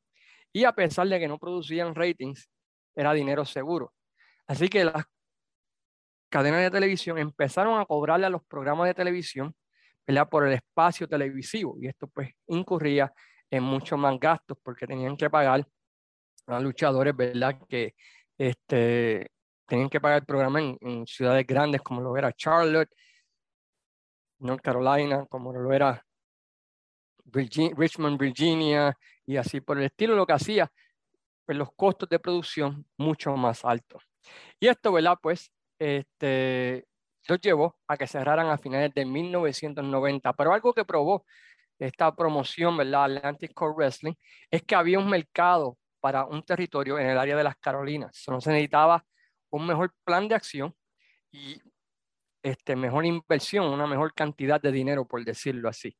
y 0.52 0.64
a 0.64 0.72
pesar 0.72 1.08
de 1.08 1.18
que 1.20 1.28
no 1.28 1.38
producían 1.38 1.94
ratings, 1.94 2.48
era 2.94 3.12
dinero 3.12 3.44
seguro. 3.44 3.92
Así 4.46 4.68
que 4.68 4.84
las 4.84 5.04
cadenas 6.30 6.60
de 6.62 6.70
televisión 6.70 7.18
empezaron 7.18 7.78
a 7.80 7.86
cobrarle 7.86 8.26
a 8.26 8.30
los 8.30 8.42
programas 8.44 8.86
de 8.86 8.94
televisión 8.94 9.54
por 10.30 10.46
el 10.46 10.54
espacio 10.54 11.08
televisivo 11.08 11.76
y 11.80 11.88
esto 11.88 12.06
pues 12.08 12.30
incurría 12.48 13.12
en 13.50 13.62
muchos 13.62 13.98
más 13.98 14.18
gastos 14.18 14.58
porque 14.62 14.86
tenían 14.86 15.16
que 15.16 15.30
pagar 15.30 15.66
a 16.46 16.60
luchadores, 16.60 17.14
¿verdad? 17.14 17.58
Que 17.68 17.94
este, 18.36 19.30
tenían 19.66 19.88
que 19.88 20.00
pagar 20.00 20.20
el 20.20 20.26
programa 20.26 20.60
en, 20.60 21.06
ciudades 21.06 21.46
grandes 21.46 21.82
como 21.82 22.00
lo 22.00 22.16
era 22.16 22.32
Charlotte, 22.32 22.90
North 24.40 24.62
Carolina, 24.62 25.26
como 25.26 25.52
lo 25.52 25.72
era 25.72 26.04
Richmond, 27.26 28.18
Virginia 28.18 28.96
y 29.24 29.36
así 29.36 29.60
por 29.60 29.78
el 29.78 29.84
estilo, 29.84 30.16
lo 30.16 30.26
que 30.26 30.32
hacía 30.32 30.70
pues 31.44 31.58
los 31.58 31.72
costos 31.74 32.08
de 32.08 32.18
producción 32.18 32.86
mucho 32.96 33.36
más 33.36 33.64
altos. 33.64 34.02
Y 34.58 34.68
esto, 34.68 34.92
¿verdad? 34.92 35.18
Pues 35.20 35.50
este, 35.78 36.86
los 37.28 37.40
llevó 37.40 37.76
a 37.86 37.96
que 37.96 38.06
cerraran 38.06 38.48
a 38.48 38.58
finales 38.58 38.92
de 38.94 39.04
1990. 39.04 40.32
Pero 40.32 40.52
algo 40.52 40.72
que 40.72 40.84
probó 40.84 41.24
esta 41.78 42.14
promoción, 42.14 42.76
¿verdad? 42.76 43.04
Atlantic 43.04 43.52
Core 43.54 43.74
Wrestling, 43.74 44.14
es 44.50 44.62
que 44.62 44.74
había 44.74 44.98
un 44.98 45.08
mercado 45.08 45.76
para 46.00 46.24
un 46.24 46.42
territorio 46.42 46.98
en 46.98 47.08
el 47.08 47.18
área 47.18 47.36
de 47.36 47.44
las 47.44 47.56
Carolinas. 47.56 48.16
Solo 48.16 48.40
se 48.40 48.50
necesitaba 48.50 49.04
un 49.50 49.66
mejor 49.66 49.94
plan 50.04 50.28
de 50.28 50.34
acción 50.34 50.74
y 51.30 51.60
este, 52.42 52.74
mejor 52.74 53.06
inversión, 53.06 53.66
una 53.66 53.86
mejor 53.86 54.14
cantidad 54.14 54.60
de 54.60 54.72
dinero, 54.72 55.06
por 55.06 55.24
decirlo 55.24 55.68
así. 55.68 55.96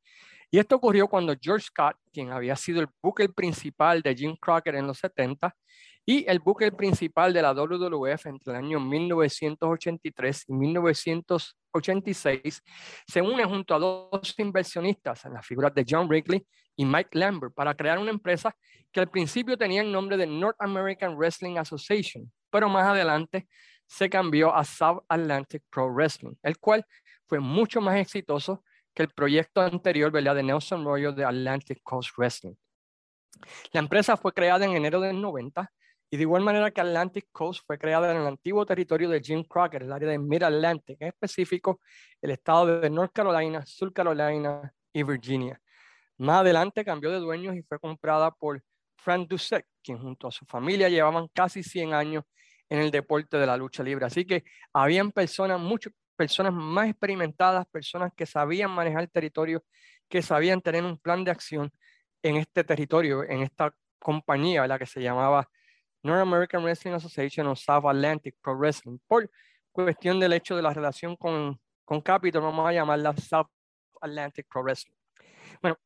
Y 0.51 0.59
esto 0.59 0.75
ocurrió 0.75 1.07
cuando 1.07 1.35
George 1.41 1.65
Scott, 1.65 1.97
quien 2.11 2.31
había 2.31 2.55
sido 2.55 2.81
el 2.81 2.87
buque 3.01 3.27
principal 3.29 4.01
de 4.01 4.15
Jim 4.15 4.35
Crockett 4.39 4.75
en 4.75 4.87
los 4.87 4.99
70, 4.99 5.55
y 6.05 6.29
el 6.29 6.39
buque 6.39 6.71
principal 6.71 7.33
de 7.33 7.41
la 7.41 7.53
WWF 7.53 8.25
entre 8.25 8.51
el 8.51 8.57
año 8.57 8.79
1983 8.79 10.45
y 10.47 10.53
1986 10.53 12.61
se 13.07 13.21
une 13.21 13.45
junto 13.45 13.73
a 13.73 13.79
dos 13.79 14.35
inversionistas 14.37 15.25
en 15.25 15.33
las 15.33 15.45
figuras 15.45 15.73
de 15.73 15.85
John 15.87 16.07
Wrigley 16.07 16.45
y 16.75 16.85
Mike 16.85 17.17
Lambert 17.17 17.53
para 17.53 17.75
crear 17.75 17.99
una 17.99 18.11
empresa 18.11 18.55
que 18.91 18.99
al 18.99 19.09
principio 19.09 19.57
tenía 19.57 19.81
el 19.81 19.91
nombre 19.91 20.17
de 20.17 20.27
North 20.27 20.57
American 20.59 21.15
Wrestling 21.15 21.57
Association, 21.57 22.31
pero 22.49 22.67
más 22.67 22.85
adelante 22.85 23.47
se 23.87 24.09
cambió 24.09 24.53
a 24.53 24.65
South 24.65 25.03
Atlantic 25.07 25.63
Pro 25.69 25.89
Wrestling, 25.89 26.33
el 26.41 26.57
cual 26.57 26.85
fue 27.27 27.39
mucho 27.39 27.79
más 27.79 27.95
exitoso 27.95 28.63
que 28.93 29.03
el 29.03 29.09
proyecto 29.09 29.61
anterior 29.61 30.11
¿verdad? 30.11 30.35
de 30.35 30.43
Nelson 30.43 30.83
Royal 30.83 31.15
de 31.15 31.25
Atlantic 31.25 31.81
Coast 31.83 32.11
Wrestling. 32.17 32.55
La 33.71 33.79
empresa 33.79 34.17
fue 34.17 34.33
creada 34.33 34.65
en 34.65 34.75
enero 34.75 34.99
del 34.99 35.19
90 35.19 35.71
y 36.13 36.17
de 36.17 36.21
igual 36.21 36.43
manera 36.43 36.69
que 36.69 36.79
Atlantic 36.79 37.29
Coast 37.31 37.63
fue 37.65 37.79
creada 37.79 38.11
en 38.11 38.17
el 38.17 38.27
antiguo 38.27 38.63
territorio 38.67 39.09
de 39.09 39.19
Jim 39.19 39.43
Crockett, 39.43 39.81
el 39.81 39.91
área 39.91 40.09
de 40.09 40.19
Mid-Atlantic, 40.19 40.97
en 41.01 41.07
específico 41.07 41.79
el 42.21 42.29
estado 42.29 42.81
de 42.81 42.87
North 42.87 43.11
Carolina, 43.11 43.65
South 43.65 43.93
Carolina 43.95 44.71
y 44.93 45.01
Virginia. 45.01 45.59
Más 46.19 46.41
adelante 46.41 46.85
cambió 46.85 47.09
de 47.09 47.17
dueños 47.17 47.55
y 47.55 47.63
fue 47.63 47.79
comprada 47.79 48.29
por 48.29 48.61
Frank 48.95 49.27
Dusek, 49.27 49.65
quien 49.81 49.97
junto 49.97 50.27
a 50.27 50.31
su 50.31 50.45
familia 50.45 50.87
llevaban 50.87 51.29
casi 51.33 51.63
100 51.63 51.95
años 51.95 52.25
en 52.69 52.77
el 52.77 52.91
deporte 52.91 53.37
de 53.37 53.47
la 53.47 53.57
lucha 53.57 53.81
libre. 53.81 54.05
Así 54.05 54.23
que 54.23 54.43
habían 54.71 55.11
personas, 55.11 55.59
muchas 55.59 55.93
personas 56.15 56.53
más 56.53 56.89
experimentadas, 56.89 57.65
personas 57.65 58.11
que 58.15 58.27
sabían 58.27 58.69
manejar 58.69 59.07
territorio, 59.07 59.63
que 60.07 60.21
sabían 60.21 60.61
tener 60.61 60.83
un 60.83 60.99
plan 60.99 61.23
de 61.23 61.31
acción 61.31 61.71
en 62.21 62.35
este 62.35 62.63
territorio, 62.63 63.23
en 63.23 63.41
esta 63.41 63.73
compañía, 63.97 64.67
la 64.67 64.77
que 64.77 64.85
se 64.85 65.01
llamaba 65.01 65.49
North 66.03 66.21
American 66.21 66.63
Wrestling 66.63 66.93
Association 66.93 67.47
o 67.47 67.55
South 67.55 67.85
Atlantic 67.85 68.35
Pro 68.41 68.57
Wrestling. 68.57 68.97
Por 69.07 69.29
cuestión 69.71 70.19
del 70.19 70.33
hecho 70.33 70.55
de 70.55 70.61
la 70.61 70.73
relación 70.73 71.15
con, 71.15 71.59
con 71.85 72.01
Capitol, 72.01 72.43
vamos 72.43 72.67
a 72.67 72.73
llamarla 72.73 73.15
South 73.17 73.47
Atlantic 74.01 74.47
Pro 74.49 74.63
Wrestling. 74.63 74.95
Bueno, 75.61 75.77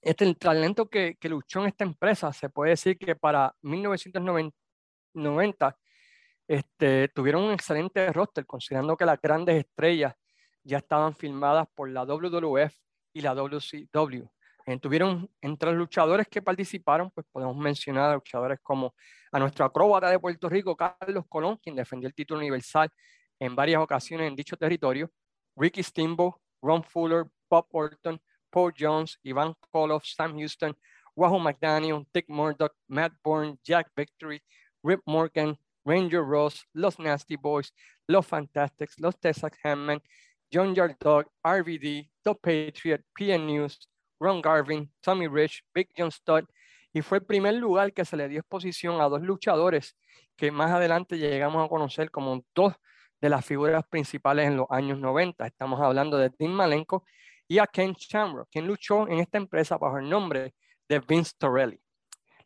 este, 0.00 0.24
el 0.24 0.36
talento 0.36 0.88
que, 0.88 1.16
que 1.20 1.28
luchó 1.28 1.60
en 1.60 1.66
esta 1.66 1.84
empresa, 1.84 2.32
se 2.32 2.48
puede 2.48 2.70
decir 2.70 2.98
que 2.98 3.14
para 3.14 3.54
1990 3.62 5.76
este, 6.48 7.08
tuvieron 7.08 7.44
un 7.44 7.52
excelente 7.52 8.10
roster, 8.12 8.46
considerando 8.46 8.96
que 8.96 9.04
las 9.04 9.20
grandes 9.20 9.56
estrellas 9.56 10.14
ya 10.64 10.78
estaban 10.78 11.14
filmadas 11.14 11.68
por 11.74 11.90
la 11.90 12.04
WWF 12.04 12.74
y 13.12 13.20
la 13.20 13.34
WCW. 13.34 14.26
Tuvieron 14.80 15.30
entre 15.40 15.70
los 15.70 15.78
luchadores 15.78 16.26
que 16.28 16.42
participaron, 16.42 17.10
pues 17.10 17.26
podemos 17.32 17.56
mencionar 17.56 18.10
a 18.10 18.14
luchadores 18.14 18.58
como 18.62 18.94
a 19.32 19.38
nuestro 19.38 19.64
acróbata 19.64 20.10
de 20.10 20.18
Puerto 20.18 20.48
Rico, 20.48 20.76
Carlos 20.76 21.24
Colón, 21.28 21.56
quien 21.56 21.76
defendió 21.76 22.06
el 22.06 22.14
título 22.14 22.40
universal 22.40 22.90
en 23.38 23.54
varias 23.54 23.82
ocasiones 23.82 24.28
en 24.28 24.36
dicho 24.36 24.56
territorio, 24.56 25.10
Ricky 25.56 25.82
Steamboat, 25.82 26.34
Ron 26.62 26.82
Fuller, 26.82 27.24
Bob 27.48 27.66
Orton, 27.72 28.20
Paul 28.50 28.72
Jones, 28.78 29.18
Ivan 29.22 29.54
Koloff, 29.70 30.04
Sam 30.04 30.36
Houston, 30.36 30.74
Wahoo 31.14 31.38
McDaniel, 31.38 32.06
Dick 32.12 32.28
Murdoch, 32.28 32.72
Matt 32.88 33.12
Bourne, 33.22 33.58
Jack 33.64 33.90
Victory, 33.96 34.42
Rip 34.82 35.00
Morgan, 35.06 35.56
Ranger 35.84 36.22
Ross, 36.22 36.64
Los 36.74 36.98
Nasty 36.98 37.36
Boys, 37.36 37.72
Los 38.08 38.26
Fantastics, 38.26 38.98
Los 38.98 39.16
Texas 39.16 39.52
Hammond, 39.62 40.00
John 40.52 40.74
Yard 40.74 40.96
Dog, 41.00 41.26
RVD, 41.44 42.08
The 42.24 42.34
Patriot, 42.34 43.02
PN 43.18 43.46
News, 43.46 43.88
Ron 44.20 44.40
Garvin, 44.40 44.88
Tommy 45.02 45.28
Rich, 45.28 45.62
Big 45.74 45.88
John 45.96 46.10
Studd, 46.10 46.46
y 46.92 47.02
fue 47.02 47.18
el 47.18 47.24
primer 47.24 47.54
lugar 47.54 47.92
que 47.92 48.04
se 48.04 48.16
le 48.16 48.28
dio 48.28 48.40
exposición 48.40 49.00
a 49.00 49.08
dos 49.08 49.22
luchadores 49.22 49.96
que 50.36 50.50
más 50.50 50.70
adelante 50.70 51.18
llegamos 51.18 51.64
a 51.64 51.68
conocer 51.68 52.10
como 52.10 52.44
dos 52.54 52.74
de 53.20 53.28
las 53.28 53.44
figuras 53.44 53.84
principales 53.88 54.46
en 54.46 54.56
los 54.56 54.66
años 54.70 54.98
90. 54.98 55.46
Estamos 55.46 55.80
hablando 55.80 56.16
de 56.16 56.30
Tim 56.30 56.52
Malenko 56.52 57.04
y 57.46 57.58
a 57.58 57.66
Ken 57.66 57.92
Shamrock, 57.92 58.48
quien 58.50 58.66
luchó 58.66 59.08
en 59.08 59.18
esta 59.18 59.38
empresa 59.38 59.76
bajo 59.76 59.98
el 59.98 60.08
nombre 60.08 60.54
de 60.88 61.00
Vince 61.00 61.32
Torelli. 61.36 61.80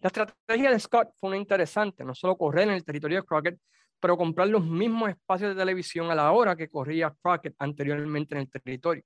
La 0.00 0.08
estrategia 0.08 0.70
de 0.70 0.80
Scott 0.80 1.10
fue 1.20 1.28
una 1.28 1.36
interesante, 1.36 2.04
no 2.04 2.14
solo 2.14 2.36
correr 2.36 2.68
en 2.68 2.74
el 2.74 2.84
territorio 2.84 3.20
de 3.20 3.26
Crockett, 3.26 3.60
pero 4.00 4.16
comprar 4.16 4.48
los 4.48 4.64
mismos 4.64 5.10
espacios 5.10 5.54
de 5.54 5.60
televisión 5.60 6.10
a 6.10 6.14
la 6.14 6.32
hora 6.32 6.56
que 6.56 6.68
corría 6.68 7.14
Crockett 7.22 7.54
anteriormente 7.58 8.34
en 8.34 8.40
el 8.40 8.50
territorio. 8.50 9.04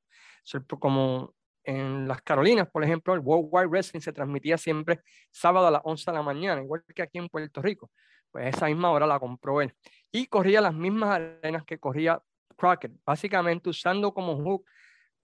Como 0.81 1.35
en 1.67 2.07
las 2.07 2.23
Carolinas, 2.23 2.69
por 2.71 2.85
ejemplo, 2.85 3.13
el 3.13 3.21
World 3.21 3.49
Wide 3.51 3.67
Wrestling 3.67 4.01
se 4.01 4.13
transmitía 4.13 4.57
siempre 4.57 5.01
sábado 5.33 5.67
a 5.67 5.71
las 5.71 5.83
11 5.85 6.11
de 6.11 6.17
la 6.17 6.23
mañana, 6.23 6.63
igual 6.63 6.85
que 6.95 7.03
aquí 7.03 7.19
en 7.19 7.29
Puerto 7.29 7.61
Rico. 7.61 7.91
Pues 8.31 8.55
esa 8.55 8.67
misma 8.67 8.91
hora 8.91 9.07
la 9.07 9.19
compró 9.19 9.61
él. 9.61 9.75
Y 10.13 10.27
corría 10.27 10.61
las 10.61 10.75
mismas 10.75 11.11
arenas 11.11 11.65
que 11.65 11.79
corría 11.79 12.23
Crockett, 12.57 12.93
básicamente 13.05 13.69
usando 13.69 14.15
como 14.15 14.37
hook 14.37 14.65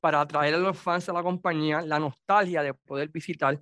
para 0.01 0.21
atraer 0.21 0.55
a 0.55 0.59
los 0.59 0.77
fans 0.77 1.09
a 1.09 1.13
la 1.13 1.23
compañía 1.23 1.81
la 1.83 2.01
nostalgia 2.01 2.63
de 2.63 2.75
poder 2.75 3.09
visitar 3.09 3.61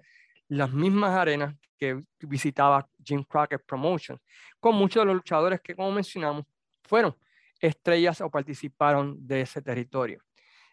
las 0.49 0.73
mismas 0.73 1.11
arenas 1.11 1.55
que 1.79 2.03
visitaba 2.21 2.89
Jim 3.05 3.23
Crockett 3.25 3.65
Promotion, 3.67 4.19
con 4.59 4.75
muchos 4.75 5.03
de 5.03 5.07
los 5.07 5.17
luchadores 5.17 5.61
que, 5.61 5.77
como 5.77 5.93
mencionamos, 5.93 6.45
fueron 6.83 7.15
estrellas 7.61 8.21
o 8.23 8.31
participaron 8.31 9.17
de 9.27 9.43
ese 9.43 9.61
territorio. 9.61 10.23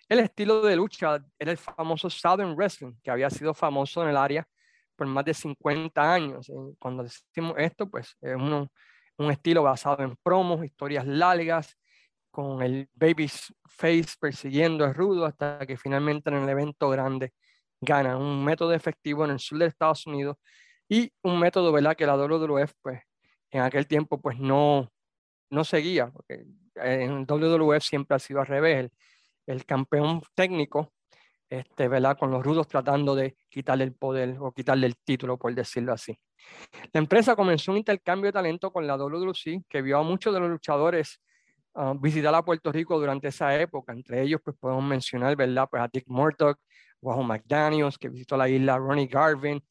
El 0.10 0.20
estilo 0.20 0.62
de 0.62 0.76
lucha 0.76 1.20
era 1.38 1.52
el 1.52 1.58
famoso 1.58 2.10
Southern 2.10 2.56
Wrestling, 2.56 2.94
que 3.04 3.12
había 3.12 3.30
sido 3.30 3.54
famoso 3.54 4.04
en 4.04 4.10
el 4.10 4.18
área 4.18 4.48
por 4.96 5.08
más 5.08 5.26
de 5.26 5.34
50 5.34 6.14
años. 6.14 6.52
Cuando 6.80 7.04
decimos 7.04 7.56
esto, 7.58 7.90
pues 7.90 8.16
es 8.22 8.36
un 8.36 9.32
estilo 9.32 9.64
basado 9.64 10.04
en 10.04 10.16
promos, 10.24 10.64
historias 10.64 11.06
largas 11.06 11.78
con 12.32 12.62
el 12.62 12.88
baby 12.94 13.30
face 13.66 14.16
persiguiendo 14.20 14.86
a 14.86 14.94
Rudo 14.94 15.26
hasta 15.26 15.66
que 15.66 15.76
finalmente 15.76 16.30
en 16.30 16.38
el 16.38 16.50
evento 16.50 16.90
grande 16.90 17.34
gana 17.82 18.18
un 18.18 18.44
método 18.44 18.74
efectivo 18.74 19.26
en 19.26 19.32
el 19.32 19.40
sur 19.40 19.60
de 19.60 19.66
Estados 19.66 20.06
Unidos 20.06 20.38
y 20.88 21.12
un 21.24 21.40
método, 21.40 21.72
¿verdad? 21.72 21.96
Que 21.96 22.06
la 22.06 22.16
WWF, 22.16 22.74
pues, 22.82 23.02
en 23.52 23.62
aquel 23.62 23.88
tiempo, 23.88 24.22
pues, 24.22 24.40
no, 24.40 24.90
no 25.50 25.64
seguía, 25.64 26.12
porque 26.12 26.46
en 26.76 27.12
el 27.12 27.26
WWF 27.26 27.84
siempre 27.84 28.16
ha 28.16 28.20
sido 28.20 28.40
al 28.40 28.48
revés, 28.48 28.90
el 29.48 29.66
campeón 29.66 30.22
técnico, 30.36 30.94
este, 31.50 31.88
¿verdad? 31.88 32.18
Con 32.18 32.30
los 32.30 32.44
rudos 32.44 32.68
tratando 32.68 33.16
de 33.16 33.38
quitarle 33.50 33.86
el 33.86 33.94
poder 33.94 34.38
o 34.40 34.52
quitarle 34.52 34.88
el 34.88 34.98
título, 34.98 35.38
por 35.38 35.56
decirlo 35.56 35.94
así. 35.94 36.18
La 36.94 37.00
empresa 37.00 37.36
comenzó 37.36 37.72
un 37.72 37.78
intercambio 37.78 38.28
de 38.28 38.34
talento 38.34 38.72
con 38.72 38.86
la 38.86 38.98
WWC, 38.98 39.66
que 39.68 39.82
vio 39.82 39.98
a 39.98 40.04
muchos 40.04 40.34
de 40.34 40.40
los 40.42 40.50
luchadores 40.50 41.22
uh, 41.76 41.98
visitar 41.98 42.36
a 42.36 42.44
Puerto 42.44 42.72
Rico 42.72 43.00
durante 43.00 43.30
esa 43.30 43.60
época. 43.60 43.94
Entre 43.94 44.22
ellos, 44.22 44.42
pues 44.44 44.58
podemos 44.58 44.84
mencionar, 44.84 45.36
¿verdad? 45.36 45.68
Pues 45.70 45.82
a 45.82 45.88
Dick 45.92 46.06
Murdoch, 46.08 46.58
Wahoo 47.02 47.24
McDaniels, 47.24 47.98
que 47.98 48.10
visitó 48.10 48.36
la 48.36 48.50
isla, 48.50 48.78
Ronnie 48.78 49.08
Garvin, 49.08 49.64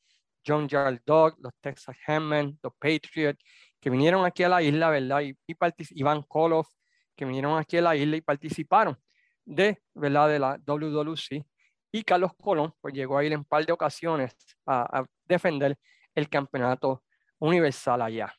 John 0.47 0.68
Jarl 0.68 1.00
Dog, 1.04 1.37
los 1.40 1.52
Texas 1.61 1.97
Hammond, 2.06 2.59
los 2.62 2.73
Patriots, 2.78 3.42
que 3.80 3.90
vinieron 3.90 4.25
aquí 4.25 4.45
a 4.45 4.49
la 4.49 4.62
isla, 4.62 4.90
¿verdad? 4.90 5.21
Y, 5.21 5.37
y 5.47 5.56
Iván 5.90 6.23
Koloff, 6.23 6.68
que 7.14 7.25
vinieron 7.25 7.59
aquí 7.59 7.76
a 7.76 7.83
la 7.83 7.97
isla 7.97 8.16
y 8.16 8.21
participaron 8.21 8.97
de, 9.47 9.83
¿verdad? 9.95 10.29
De 10.29 10.38
la 10.38 10.59
WWC. 10.67 11.47
Y 11.93 12.03
Carlos 12.03 12.33
Colón, 12.38 12.75
pues 12.81 12.93
llegó 12.93 13.17
a 13.17 13.25
ir 13.25 13.33
en 13.33 13.38
un 13.38 13.45
par 13.45 13.65
de 13.65 13.73
ocasiones 13.73 14.37
a, 14.67 15.07
defender 15.25 15.79
el 16.15 16.29
campeonato 16.29 17.03
universal 17.38 18.03
allá. 18.03 18.33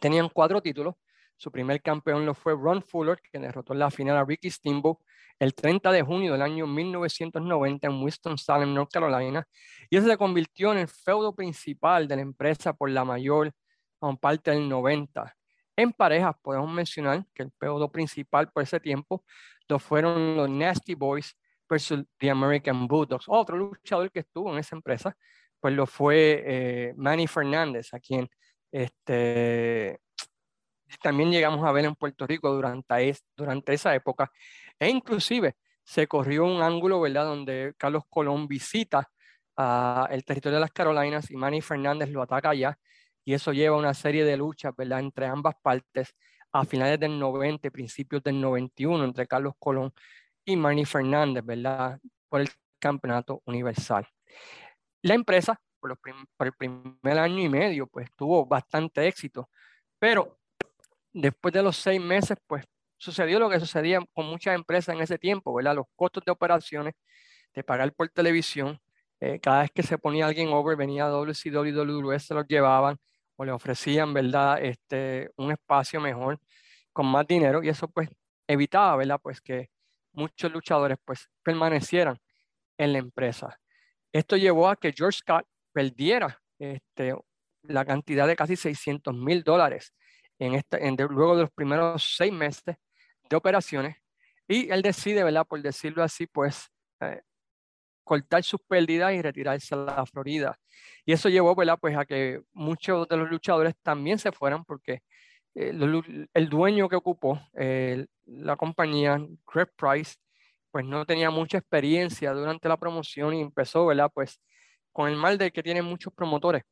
Tenían 0.00 0.28
cuatro 0.28 0.62
títulos. 0.62 0.94
Su 1.36 1.50
primer 1.50 1.82
campeón 1.82 2.24
lo 2.24 2.34
fue 2.34 2.54
Ron 2.54 2.82
Fuller, 2.82 3.20
que 3.20 3.38
derrotó 3.38 3.72
en 3.72 3.80
la 3.80 3.90
final 3.90 4.16
a 4.16 4.24
Ricky 4.24 4.50
Steamboat 4.50 4.98
el 5.38 5.54
30 5.54 5.92
de 5.92 6.02
junio 6.02 6.32
del 6.32 6.42
año 6.42 6.66
1990 6.66 7.86
en 7.86 8.02
Winston-Salem, 8.02 8.74
North 8.74 8.90
Carolina, 8.92 9.46
y 9.88 9.96
ese 9.96 10.08
se 10.08 10.16
convirtió 10.16 10.72
en 10.72 10.78
el 10.78 10.88
feudo 10.88 11.34
principal 11.34 12.08
de 12.08 12.16
la 12.16 12.22
empresa 12.22 12.72
por 12.72 12.90
la 12.90 13.04
mayor 13.04 13.52
parte 14.20 14.50
del 14.50 14.68
90. 14.68 15.34
En 15.76 15.92
parejas 15.92 16.34
podemos 16.42 16.72
mencionar 16.72 17.24
que 17.34 17.44
el 17.44 17.52
feudo 17.58 17.90
principal 17.90 18.50
por 18.50 18.64
ese 18.64 18.80
tiempo 18.80 19.24
fueron 19.78 20.36
los 20.36 20.48
Nasty 20.48 20.94
Boys 20.94 21.36
versus 21.68 22.04
The 22.16 22.30
American 22.30 22.86
Bulldogs. 22.86 23.24
Otro 23.28 23.56
luchador 23.56 24.10
que 24.10 24.20
estuvo 24.20 24.52
en 24.52 24.58
esa 24.58 24.76
empresa, 24.76 25.16
pues 25.60 25.74
lo 25.74 25.86
fue 25.86 26.42
eh, 26.46 26.94
Manny 26.96 27.26
Fernández, 27.26 27.92
a 27.92 28.00
quien 28.00 28.28
este, 28.70 30.00
también 31.02 31.30
llegamos 31.30 31.66
a 31.66 31.72
ver 31.72 31.84
en 31.84 31.94
Puerto 31.94 32.26
Rico 32.26 32.52
durante, 32.52 33.14
esa 33.72 33.94
época. 33.94 34.30
E 34.78 34.88
inclusive 34.88 35.56
se 35.84 36.06
corrió 36.06 36.44
un 36.44 36.62
ángulo, 36.62 37.00
¿verdad?, 37.00 37.24
donde 37.24 37.74
Carlos 37.76 38.04
Colón 38.08 38.46
visita 38.46 39.10
el 40.10 40.24
territorio 40.24 40.56
de 40.56 40.60
las 40.60 40.70
Carolinas 40.70 41.30
y 41.30 41.36
Manny 41.36 41.60
Fernández 41.60 42.10
lo 42.10 42.22
ataca 42.22 42.50
allá. 42.50 42.78
Y 43.24 43.34
eso 43.34 43.52
lleva 43.52 43.76
a 43.76 43.78
una 43.78 43.94
serie 43.94 44.24
de 44.24 44.36
luchas, 44.36 44.74
¿verdad?, 44.76 45.00
entre 45.00 45.26
ambas 45.26 45.54
partes 45.60 46.14
a 46.52 46.64
finales 46.64 46.98
del 46.98 47.18
90, 47.18 47.70
principios 47.70 48.22
del 48.22 48.40
91, 48.40 49.04
entre 49.04 49.26
Carlos 49.26 49.54
Colón 49.58 49.92
y 50.44 50.56
Manny 50.56 50.84
Fernández, 50.84 51.44
¿verdad?, 51.44 51.98
por 52.28 52.40
el 52.40 52.48
campeonato 52.78 53.42
universal. 53.46 54.06
La 55.02 55.14
empresa, 55.14 55.60
por, 55.80 55.98
por 55.98 56.46
el 56.46 56.52
primer 56.54 57.18
año 57.18 57.40
y 57.40 57.48
medio, 57.48 57.86
pues 57.86 58.10
tuvo 58.16 58.46
bastante 58.46 59.06
éxito, 59.06 59.48
pero 59.98 60.38
después 61.12 61.52
de 61.52 61.62
los 61.62 61.76
seis 61.76 62.00
meses, 62.00 62.36
pues 62.46 62.64
sucedió 62.96 63.38
lo 63.38 63.48
que 63.48 63.60
sucedía 63.60 64.00
con 64.12 64.26
muchas 64.26 64.54
empresas 64.54 64.94
en 64.94 65.02
ese 65.02 65.18
tiempo, 65.18 65.54
¿verdad? 65.54 65.76
Los 65.76 65.86
costos 65.94 66.24
de 66.24 66.32
operaciones, 66.32 66.94
de 67.54 67.64
pagar 67.64 67.92
por 67.92 68.08
televisión, 68.08 68.78
eh, 69.20 69.40
cada 69.40 69.62
vez 69.62 69.70
que 69.72 69.82
se 69.82 69.98
ponía 69.98 70.26
alguien 70.26 70.48
over, 70.48 70.76
venía 70.76 71.06
WCW, 71.06 72.18
se 72.18 72.34
los 72.34 72.46
llevaban 72.46 72.98
o 73.38 73.44
le 73.44 73.52
ofrecían, 73.52 74.12
¿verdad? 74.12 74.62
Este, 74.62 75.30
un 75.36 75.52
espacio 75.52 76.00
mejor, 76.00 76.40
con 76.92 77.06
más 77.06 77.26
dinero, 77.26 77.62
y 77.62 77.68
eso 77.68 77.88
pues 77.88 78.08
evitaba, 78.48 78.96
¿verdad? 78.96 79.20
Pues 79.22 79.40
que 79.40 79.70
muchos 80.12 80.52
luchadores 80.52 80.98
pues 81.04 81.28
permanecieran 81.44 82.18
en 82.76 82.92
la 82.92 82.98
empresa. 82.98 83.58
Esto 84.12 84.36
llevó 84.36 84.68
a 84.68 84.76
que 84.76 84.92
George 84.92 85.18
Scott 85.18 85.46
perdiera 85.72 86.40
este, 86.58 87.14
la 87.62 87.84
cantidad 87.84 88.26
de 88.26 88.34
casi 88.34 88.56
600 88.56 89.14
mil 89.14 89.44
dólares 89.44 89.94
en 90.40 90.54
esta, 90.54 90.78
en 90.78 90.96
luego 90.96 91.36
de 91.36 91.42
los 91.42 91.52
primeros 91.52 92.14
seis 92.16 92.32
meses 92.32 92.76
de 93.30 93.36
operaciones 93.36 93.96
y 94.48 94.70
él 94.70 94.82
decide, 94.82 95.22
¿verdad? 95.22 95.46
Por 95.46 95.62
decirlo 95.62 96.02
así, 96.02 96.26
pues 96.26 96.70
eh, 97.00 97.20
cortar 98.08 98.42
sus 98.42 98.60
pérdidas 98.62 99.12
y 99.12 99.20
retirarse 99.20 99.74
a 99.74 99.78
la 99.78 100.06
Florida. 100.06 100.58
Y 101.04 101.12
eso 101.12 101.28
llevó, 101.28 101.54
¿verdad? 101.54 101.78
Pues 101.78 101.94
a 101.94 102.06
que 102.06 102.40
muchos 102.54 103.06
de 103.06 103.18
los 103.18 103.28
luchadores 103.30 103.74
también 103.82 104.18
se 104.18 104.32
fueran 104.32 104.64
porque 104.64 105.02
eh, 105.54 105.72
el 106.32 106.48
dueño 106.48 106.88
que 106.88 106.96
ocupó 106.96 107.38
eh, 107.54 108.06
la 108.24 108.56
compañía, 108.56 109.20
Craig 109.44 109.68
Price, 109.76 110.16
pues 110.70 110.86
no 110.86 111.04
tenía 111.04 111.30
mucha 111.30 111.58
experiencia 111.58 112.32
durante 112.32 112.66
la 112.68 112.78
promoción 112.78 113.34
y 113.34 113.42
empezó, 113.42 113.84
¿verdad? 113.86 114.10
Pues 114.14 114.40
con 114.90 115.10
el 115.10 115.16
mal 115.16 115.36
de 115.36 115.50
que 115.50 115.62
tienen 115.62 115.84
muchos 115.84 116.12
promotores, 116.14 116.62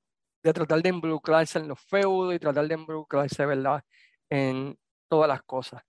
de 0.42 0.52
tratar 0.54 0.80
de 0.82 0.88
involucrarse 0.88 1.58
en 1.58 1.68
los 1.68 1.80
feudos 1.80 2.34
y 2.34 2.38
tratar 2.38 2.66
de 2.66 2.74
involucrarse, 2.74 3.44
¿verdad? 3.44 3.84
En 4.30 4.78
todas 5.08 5.28
las 5.28 5.42
cosas. 5.42 5.82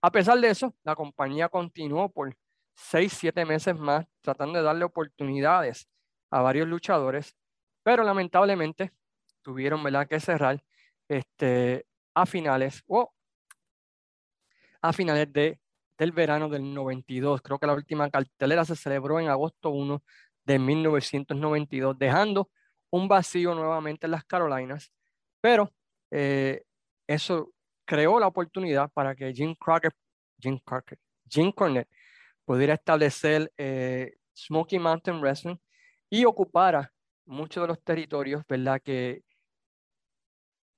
A 0.00 0.10
pesar 0.10 0.40
de 0.40 0.48
eso, 0.48 0.74
la 0.82 0.94
compañía 0.96 1.48
continuó 1.50 2.08
por 2.10 2.34
seis, 2.74 3.12
siete 3.12 3.44
meses 3.44 3.78
más 3.78 4.06
tratando 4.20 4.58
de 4.58 4.64
darle 4.64 4.84
oportunidades 4.84 5.88
a 6.30 6.40
varios 6.40 6.68
luchadores, 6.68 7.36
pero 7.82 8.02
lamentablemente 8.02 8.92
tuvieron 9.42 9.82
¿verdad? 9.82 10.08
que 10.08 10.20
cerrar 10.20 10.62
este, 11.08 11.86
a 12.14 12.26
finales 12.26 12.82
o 12.86 13.12
a 14.82 14.92
finales 14.92 15.32
de, 15.32 15.60
del 15.96 16.12
verano 16.12 16.48
del 16.48 16.74
92. 16.74 17.40
Creo 17.42 17.58
que 17.58 17.66
la 17.66 17.74
última 17.74 18.10
cartelera 18.10 18.64
se 18.64 18.76
celebró 18.76 19.20
en 19.20 19.28
agosto 19.28 19.70
1 19.70 20.02
de 20.44 20.58
1992, 20.58 21.98
dejando 21.98 22.50
un 22.90 23.08
vacío 23.08 23.54
nuevamente 23.54 24.06
en 24.06 24.12
las 24.12 24.24
Carolinas, 24.24 24.92
pero 25.40 25.72
eh, 26.10 26.64
eso 27.06 27.52
creó 27.84 28.18
la 28.18 28.26
oportunidad 28.26 28.90
para 28.92 29.14
que 29.14 29.32
Jim 29.32 29.54
Crockett, 29.54 29.94
Jim 30.38 30.58
Crockett, 30.64 31.00
Jim 31.28 31.50
Cornette 31.52 31.88
pudiera 32.44 32.74
establecer 32.74 33.52
eh, 33.56 34.14
Smoky 34.36 34.78
Mountain 34.78 35.20
Wrestling 35.20 35.56
y 36.10 36.24
ocupara 36.24 36.92
muchos 37.26 37.62
de 37.62 37.68
los 37.68 37.82
territorios, 37.82 38.42
¿verdad? 38.48 38.80
Que, 38.82 39.22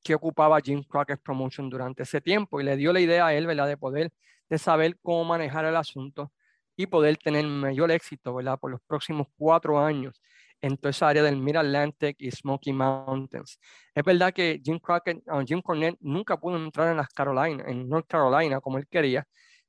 que 0.03 0.15
ocupaba 0.15 0.61
Jim 0.61 0.83
Crockett 0.85 1.21
Promotion 1.23 1.69
durante 1.69 2.05
ese 2.05 2.21
tiempo 2.21 2.61
y 2.61 2.65
le 2.65 2.77
dio 2.77 2.93
la 2.93 3.01
idea 3.01 3.27
a 3.27 3.35
él, 3.35 3.47
¿verdad? 3.47 3.69
De 3.69 3.77
poder, 3.77 4.13
de 4.49 4.59
saber 4.59 4.99
cómo 5.03 5.25
manejar 5.25 5.65
el 5.65 5.77
asunto 5.77 6.33
y 6.77 6.87
poder 6.87 7.17
tener 7.17 7.47
mayor 7.47 7.91
éxito, 7.91 8.35
¿verdad? 8.35 8.59
Por 8.59 8.71
los 8.71 8.81
próximos 8.87 9.27
cuatro 9.37 9.79
años 9.81 10.21
en 10.61 10.77
toda 10.77 10.91
esa 10.91 11.09
área 11.09 11.23
del 11.23 11.37
Mid-Atlantic 11.37 12.17
y 12.19 12.31
Smoky 12.31 12.73
Mountains. 12.73 13.59
Es 13.95 14.05
verdad 14.05 14.33
que 14.33 14.61
Jim 14.65 14.79
Crockett, 14.79 15.19
uh, 15.29 15.45
Jim 15.45 15.61
Cornette 15.63 15.99
nunca 16.01 16.39
pudo 16.39 16.57
entrar 16.57 16.91
en 16.91 16.99
las 16.99 17.09
Carolina, 17.09 17.65
en 17.67 17.89
North 17.89 18.07
Carolina 18.09 18.61
como 18.61 18.79
él 18.79 18.87
quería, 18.89 19.27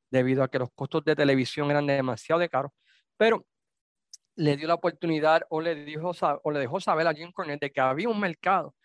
debido 0.10 0.44
a 0.44 0.48
que 0.48 0.60
los 0.60 0.70
costos 0.74 1.04
de 1.06 1.16
televisión 1.16 1.70
eran 1.72 1.88
demasiado 1.88 2.48
caros, 2.50 2.72
pero 3.18 3.46
le 4.36 4.56
dio 4.56 4.68
la 4.68 4.76
oportunidad 4.76 5.42
o 5.50 5.62
le, 5.62 5.76
dijo, 5.76 6.12
o 6.44 6.52
le 6.52 6.60
dejó 6.60 6.80
saber 6.80 7.08
a 7.08 7.14
Jim 7.14 7.32
Cornette 7.32 7.62
de 7.62 7.72
que 7.72 7.82
había 7.82 8.10
un 8.10 8.20
mercado 8.20 8.76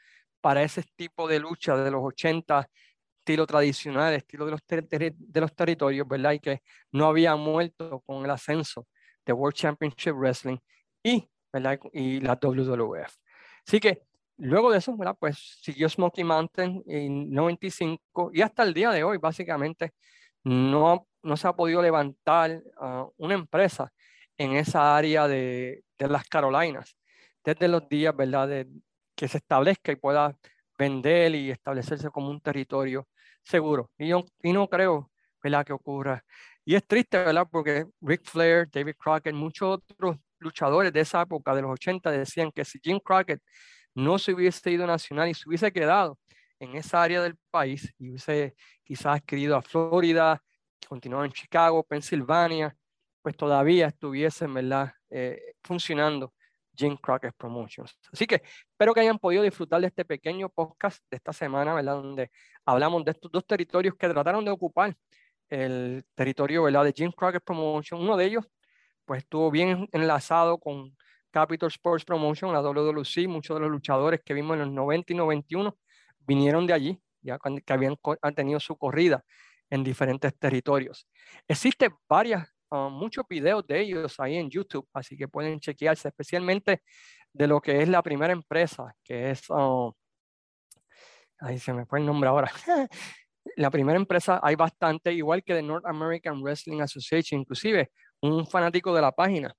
para 0.41 0.63
ese 0.63 0.83
tipo 0.97 1.29
de 1.29 1.39
lucha 1.39 1.77
de 1.77 1.91
los 1.91 2.03
80, 2.03 2.69
estilo 3.19 3.47
tradicional, 3.47 4.15
estilo 4.15 4.47
de 4.47 4.53
los, 4.53 4.61
de 4.67 5.41
los 5.41 5.55
territorios, 5.55 6.09
¿verdad? 6.09 6.33
Y 6.33 6.41
que 6.41 6.63
no 6.91 7.07
había 7.07 7.37
muerto 7.37 8.03
con 8.07 8.25
el 8.25 8.31
ascenso 8.31 8.87
de 9.25 9.33
World 9.33 9.55
Championship 9.55 10.15
Wrestling 10.15 10.59
y 11.03 11.29
y 11.93 12.21
la 12.21 12.39
WWF. 12.41 13.15
Así 13.67 13.81
que 13.81 14.03
luego 14.39 14.71
de 14.71 14.79
eso, 14.79 14.97
¿verdad? 14.97 15.17
Pues 15.19 15.59
siguió 15.61 15.89
Smoky 15.89 16.25
Mountain 16.25 16.83
en 16.87 17.31
95 17.31 18.31
y 18.33 18.43
hasta 18.43 18.63
el 18.63 18.75
día 18.75 18.91
de 18.91 19.05
hoy, 19.05 19.19
básicamente, 19.19 19.93
no, 20.45 21.07
no 21.23 21.37
se 21.37 21.49
ha 21.49 21.53
podido 21.55 21.83
levantar 21.83 22.63
ah, 22.79 23.07
una 23.17 23.35
empresa 23.35 23.93
en 24.37 24.55
esa 24.55 24.97
área 24.97 25.29
de, 25.29 25.85
de, 25.99 26.09
las 26.09 26.29
Carolinas 26.29 26.97
desde 27.45 27.69
los 27.69 27.89
días, 27.89 28.15
¿verdad? 28.17 28.49
De, 28.49 28.67
que 29.15 29.29
se 29.29 29.39
establezca 29.39 29.93
y 29.93 29.97
pueda 29.97 30.37
vender 30.79 31.35
y 31.35 31.51
establecerse 31.51 32.11
como 32.11 32.31
un 32.31 32.41
territorio 32.41 33.09
seguro. 33.43 33.91
Y, 33.99 34.09
yo, 34.09 34.25
y 34.43 34.53
no 34.53 34.69
creo, 34.69 35.11
¿verdad? 35.43 35.65
Que 35.65 35.73
ocurra. 35.73 36.25
Y 36.65 36.75
es 36.75 36.87
triste, 36.87 37.19
¿verdad? 37.19 37.47
Porque 37.51 37.87
Rick 38.01 38.25
Flair, 38.25 38.69
David 38.71 38.95
Crockett, 38.99 39.35
muchos 39.35 39.81
otros 39.91 40.17
luchadores 40.39 40.93
de 40.93 41.01
esa 41.01 41.23
época, 41.23 41.55
de 41.55 41.63
los 41.63 41.73
80, 41.73 42.11
decían 42.11 42.51
que 42.53 42.65
si 42.65 42.79
Jim 42.83 42.99
Crockett 42.99 43.41
no 43.95 44.19
se 44.19 44.33
hubiese 44.33 44.71
ido 44.71 44.87
nacional 44.87 45.29
y 45.29 45.35
se 45.35 45.49
hubiese 45.49 45.73
quedado 45.73 46.19
en 46.63 46.77
esa 46.77 47.03
área 47.03 47.21
del 47.21 47.37
país 47.51 47.93
y 47.99 48.11
hubiese 48.11 48.55
quizás 48.85 49.21
querido 49.23 49.57
a 49.57 49.63
Florida, 49.63 50.41
continuaba 50.89 51.25
en 51.25 51.33
Chicago, 51.33 51.83
Pensilvania, 51.83 52.77
pues 53.21 53.37
todavía 53.37 53.89
estuviesen, 53.89 54.55
¿verdad? 54.55 54.93
Eh, 55.11 55.55
funcionando 55.65 56.33
Jim 56.77 56.97
Crockett 56.97 57.35
Promotions. 57.37 57.99
Así 58.13 58.27
que 58.27 58.43
espero 58.71 58.95
que 58.95 59.01
hayan 59.01 59.19
podido 59.19 59.43
disfrutar 59.43 59.81
de 59.81 59.89
este 59.89 60.05
pequeño 60.05 60.49
podcast 60.51 61.03
de 61.11 61.17
esta 61.17 61.33
semana, 61.33 61.75
¿verdad? 61.75 61.95
Donde 61.95 62.31
hablamos 62.65 63.05
de 63.05 63.11
estos 63.11 63.31
dos 63.33 63.45
territorios 63.45 63.97
que 63.97 64.09
trataron 64.09 64.45
de 64.45 64.53
ocupar 64.53 64.97
el 65.49 66.05
territorio, 66.15 66.63
¿verdad? 66.63 66.85
De 66.85 66.93
Jim 66.93 67.11
Crockett 67.11 67.43
Promotions. 67.43 68.01
Uno 68.01 68.17
de 68.17 68.27
ellos, 68.27 68.47
pues 69.05 69.25
estuvo 69.25 69.51
bien 69.51 69.89
enlazado 69.91 70.59
con 70.59 70.97
Capital 71.33 71.71
Sports 71.71 72.05
Promotion, 72.05 72.53
la 72.53 72.61
WWC. 72.61 73.27
Muchos 73.27 73.57
de 73.57 73.63
los 73.63 73.71
luchadores 73.71 74.21
que 74.25 74.33
vimos 74.33 74.55
en 74.55 74.61
los 74.61 74.71
90 74.71 75.13
y 75.13 75.17
91 75.17 75.77
vinieron 76.27 76.67
de 76.67 76.73
allí, 76.73 77.03
ya 77.21 77.39
que 77.39 77.73
habían 77.73 77.97
tenido 78.35 78.61
su 78.61 78.77
corrida 78.77 79.25
en 79.71 79.85
diferentes 79.85 80.37
territorios. 80.39 81.07
Existen 81.49 81.93
varias 82.09 82.49
muchos 82.91 83.25
videos 83.29 83.67
de 83.67 83.81
ellos 83.81 84.19
ahí 84.19 84.37
en 84.37 84.49
YouTube, 84.49 84.89
así 84.95 85.17
que 85.17 85.29
pueden 85.29 85.61
chequearse, 85.61 86.09
especialmente 86.09 86.83
de 87.33 87.47
lo 87.47 87.61
que 87.61 87.83
es 87.83 87.89
la 87.89 88.03
primera 88.03 88.33
empresa, 88.33 88.95
que 89.05 89.31
es, 89.31 89.49
uh, 89.51 89.93
ahí 91.41 91.59
se 91.59 91.73
me 91.73 91.85
fue 91.87 91.99
el 92.01 92.07
nombre 92.07 92.29
ahora. 92.29 92.51
la 93.57 93.71
primera 93.71 93.99
empresa 93.99 94.41
hay 94.43 94.55
bastante, 94.55 95.13
igual 95.13 95.43
que 95.43 95.55
de 95.55 95.63
North 95.63 95.87
American 95.87 96.43
Wrestling 96.43 96.81
Association, 96.81 97.41
inclusive 97.41 97.91
un 98.23 98.47
fanático 98.47 98.95
de 98.95 99.03
la 99.03 99.13
página 99.13 99.55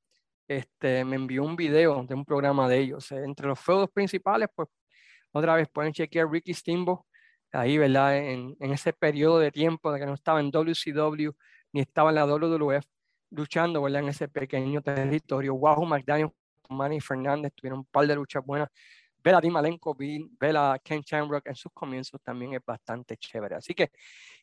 este, 0.47 1.06
me 1.06 1.15
envió 1.15 1.43
un 1.43 1.56
video 1.56 2.04
de 2.04 2.13
un 2.13 2.26
programa 2.26 2.67
de 2.67 2.80
ellos. 2.80 3.12
Entre 3.12 3.47
los 3.47 3.60
feudos 3.60 3.89
principales, 3.91 4.49
pues 4.54 4.69
otra 5.33 5.55
vez 5.55 5.67
pueden 5.69 5.93
chequear 5.93 6.29
Ricky 6.29 6.53
Steamboat, 6.53 7.01
ahí, 7.51 7.77
¿verdad? 7.77 8.17
En, 8.17 8.55
en, 8.59 8.71
ese 8.71 8.93
periodo 8.93 9.39
de 9.39 9.51
tiempo 9.51 9.91
de 9.91 9.99
que 9.99 10.05
no 10.05 10.13
estaba 10.13 10.39
en 10.39 10.51
WCW 10.51 11.31
ni 11.73 11.81
estaba 11.81 12.09
en 12.09 12.15
la 12.15 12.25
WWF, 12.25 12.85
luchando 13.31 13.81
¿verdad? 13.81 14.03
en 14.03 14.09
ese 14.09 14.27
pequeño 14.27 14.81
territorio. 14.81 15.55
Wahoo 15.55 15.85
McDaniel, 15.85 16.29
Manny 16.69 17.01
Fernández 17.01 17.51
tuvieron 17.55 17.79
un 17.79 17.85
par 17.85 18.07
de 18.07 18.15
luchas 18.15 18.43
buenas. 18.45 18.69
Ver 19.23 19.35
a 19.35 19.41
Dimalenko, 19.41 19.95
ver 19.97 20.57
a 20.57 20.77
Ken 20.83 21.01
Shamrock 21.01 21.47
en 21.47 21.55
sus 21.55 21.71
comienzos 21.73 22.21
también 22.21 22.53
es 22.53 22.61
bastante 22.65 23.17
chévere. 23.17 23.55
Así 23.55 23.73
que 23.73 23.91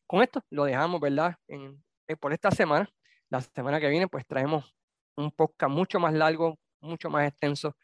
con 0.06 0.22
esto 0.22 0.42
lo 0.50 0.64
dejamos, 0.64 1.00
¿verdad? 1.00 1.36
En, 1.48 1.82
eh, 2.08 2.16
por 2.16 2.32
esta 2.32 2.50
semana. 2.50 2.88
La 3.28 3.40
semana 3.40 3.78
que 3.78 3.88
viene, 3.88 4.08
pues 4.08 4.26
traemos 4.26 4.74
un 5.16 5.30
podcast 5.30 5.72
mucho 5.72 6.00
más 6.00 6.12
largo, 6.12 6.58
mucho 6.80 7.08
más 7.10 7.28
extenso. 7.28 7.76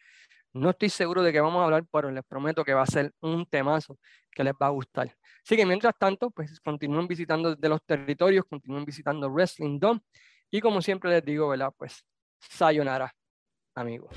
No 0.56 0.70
estoy 0.70 0.88
seguro 0.88 1.22
de 1.22 1.32
que 1.32 1.40
vamos 1.40 1.60
a 1.60 1.64
hablar, 1.64 1.84
pero 1.92 2.10
les 2.10 2.24
prometo 2.24 2.64
que 2.64 2.72
va 2.72 2.82
a 2.82 2.86
ser 2.86 3.12
un 3.20 3.44
temazo 3.46 3.98
que 4.30 4.42
les 4.42 4.54
va 4.54 4.66
a 4.66 4.70
gustar. 4.70 5.14
Así 5.44 5.56
que 5.56 5.66
mientras 5.66 5.94
tanto, 5.98 6.30
pues 6.30 6.58
continúen 6.60 7.06
visitando 7.06 7.54
de 7.54 7.68
los 7.68 7.84
territorios, 7.84 8.44
continúen 8.48 8.84
visitando 8.84 9.30
Wrestling 9.30 9.78
Dome 9.78 10.00
y 10.50 10.60
como 10.60 10.80
siempre 10.80 11.10
les 11.10 11.24
digo, 11.24 11.48
¿verdad? 11.48 11.72
Pues 11.76 12.04
sayonara, 12.40 13.14
amigos. 13.74 14.12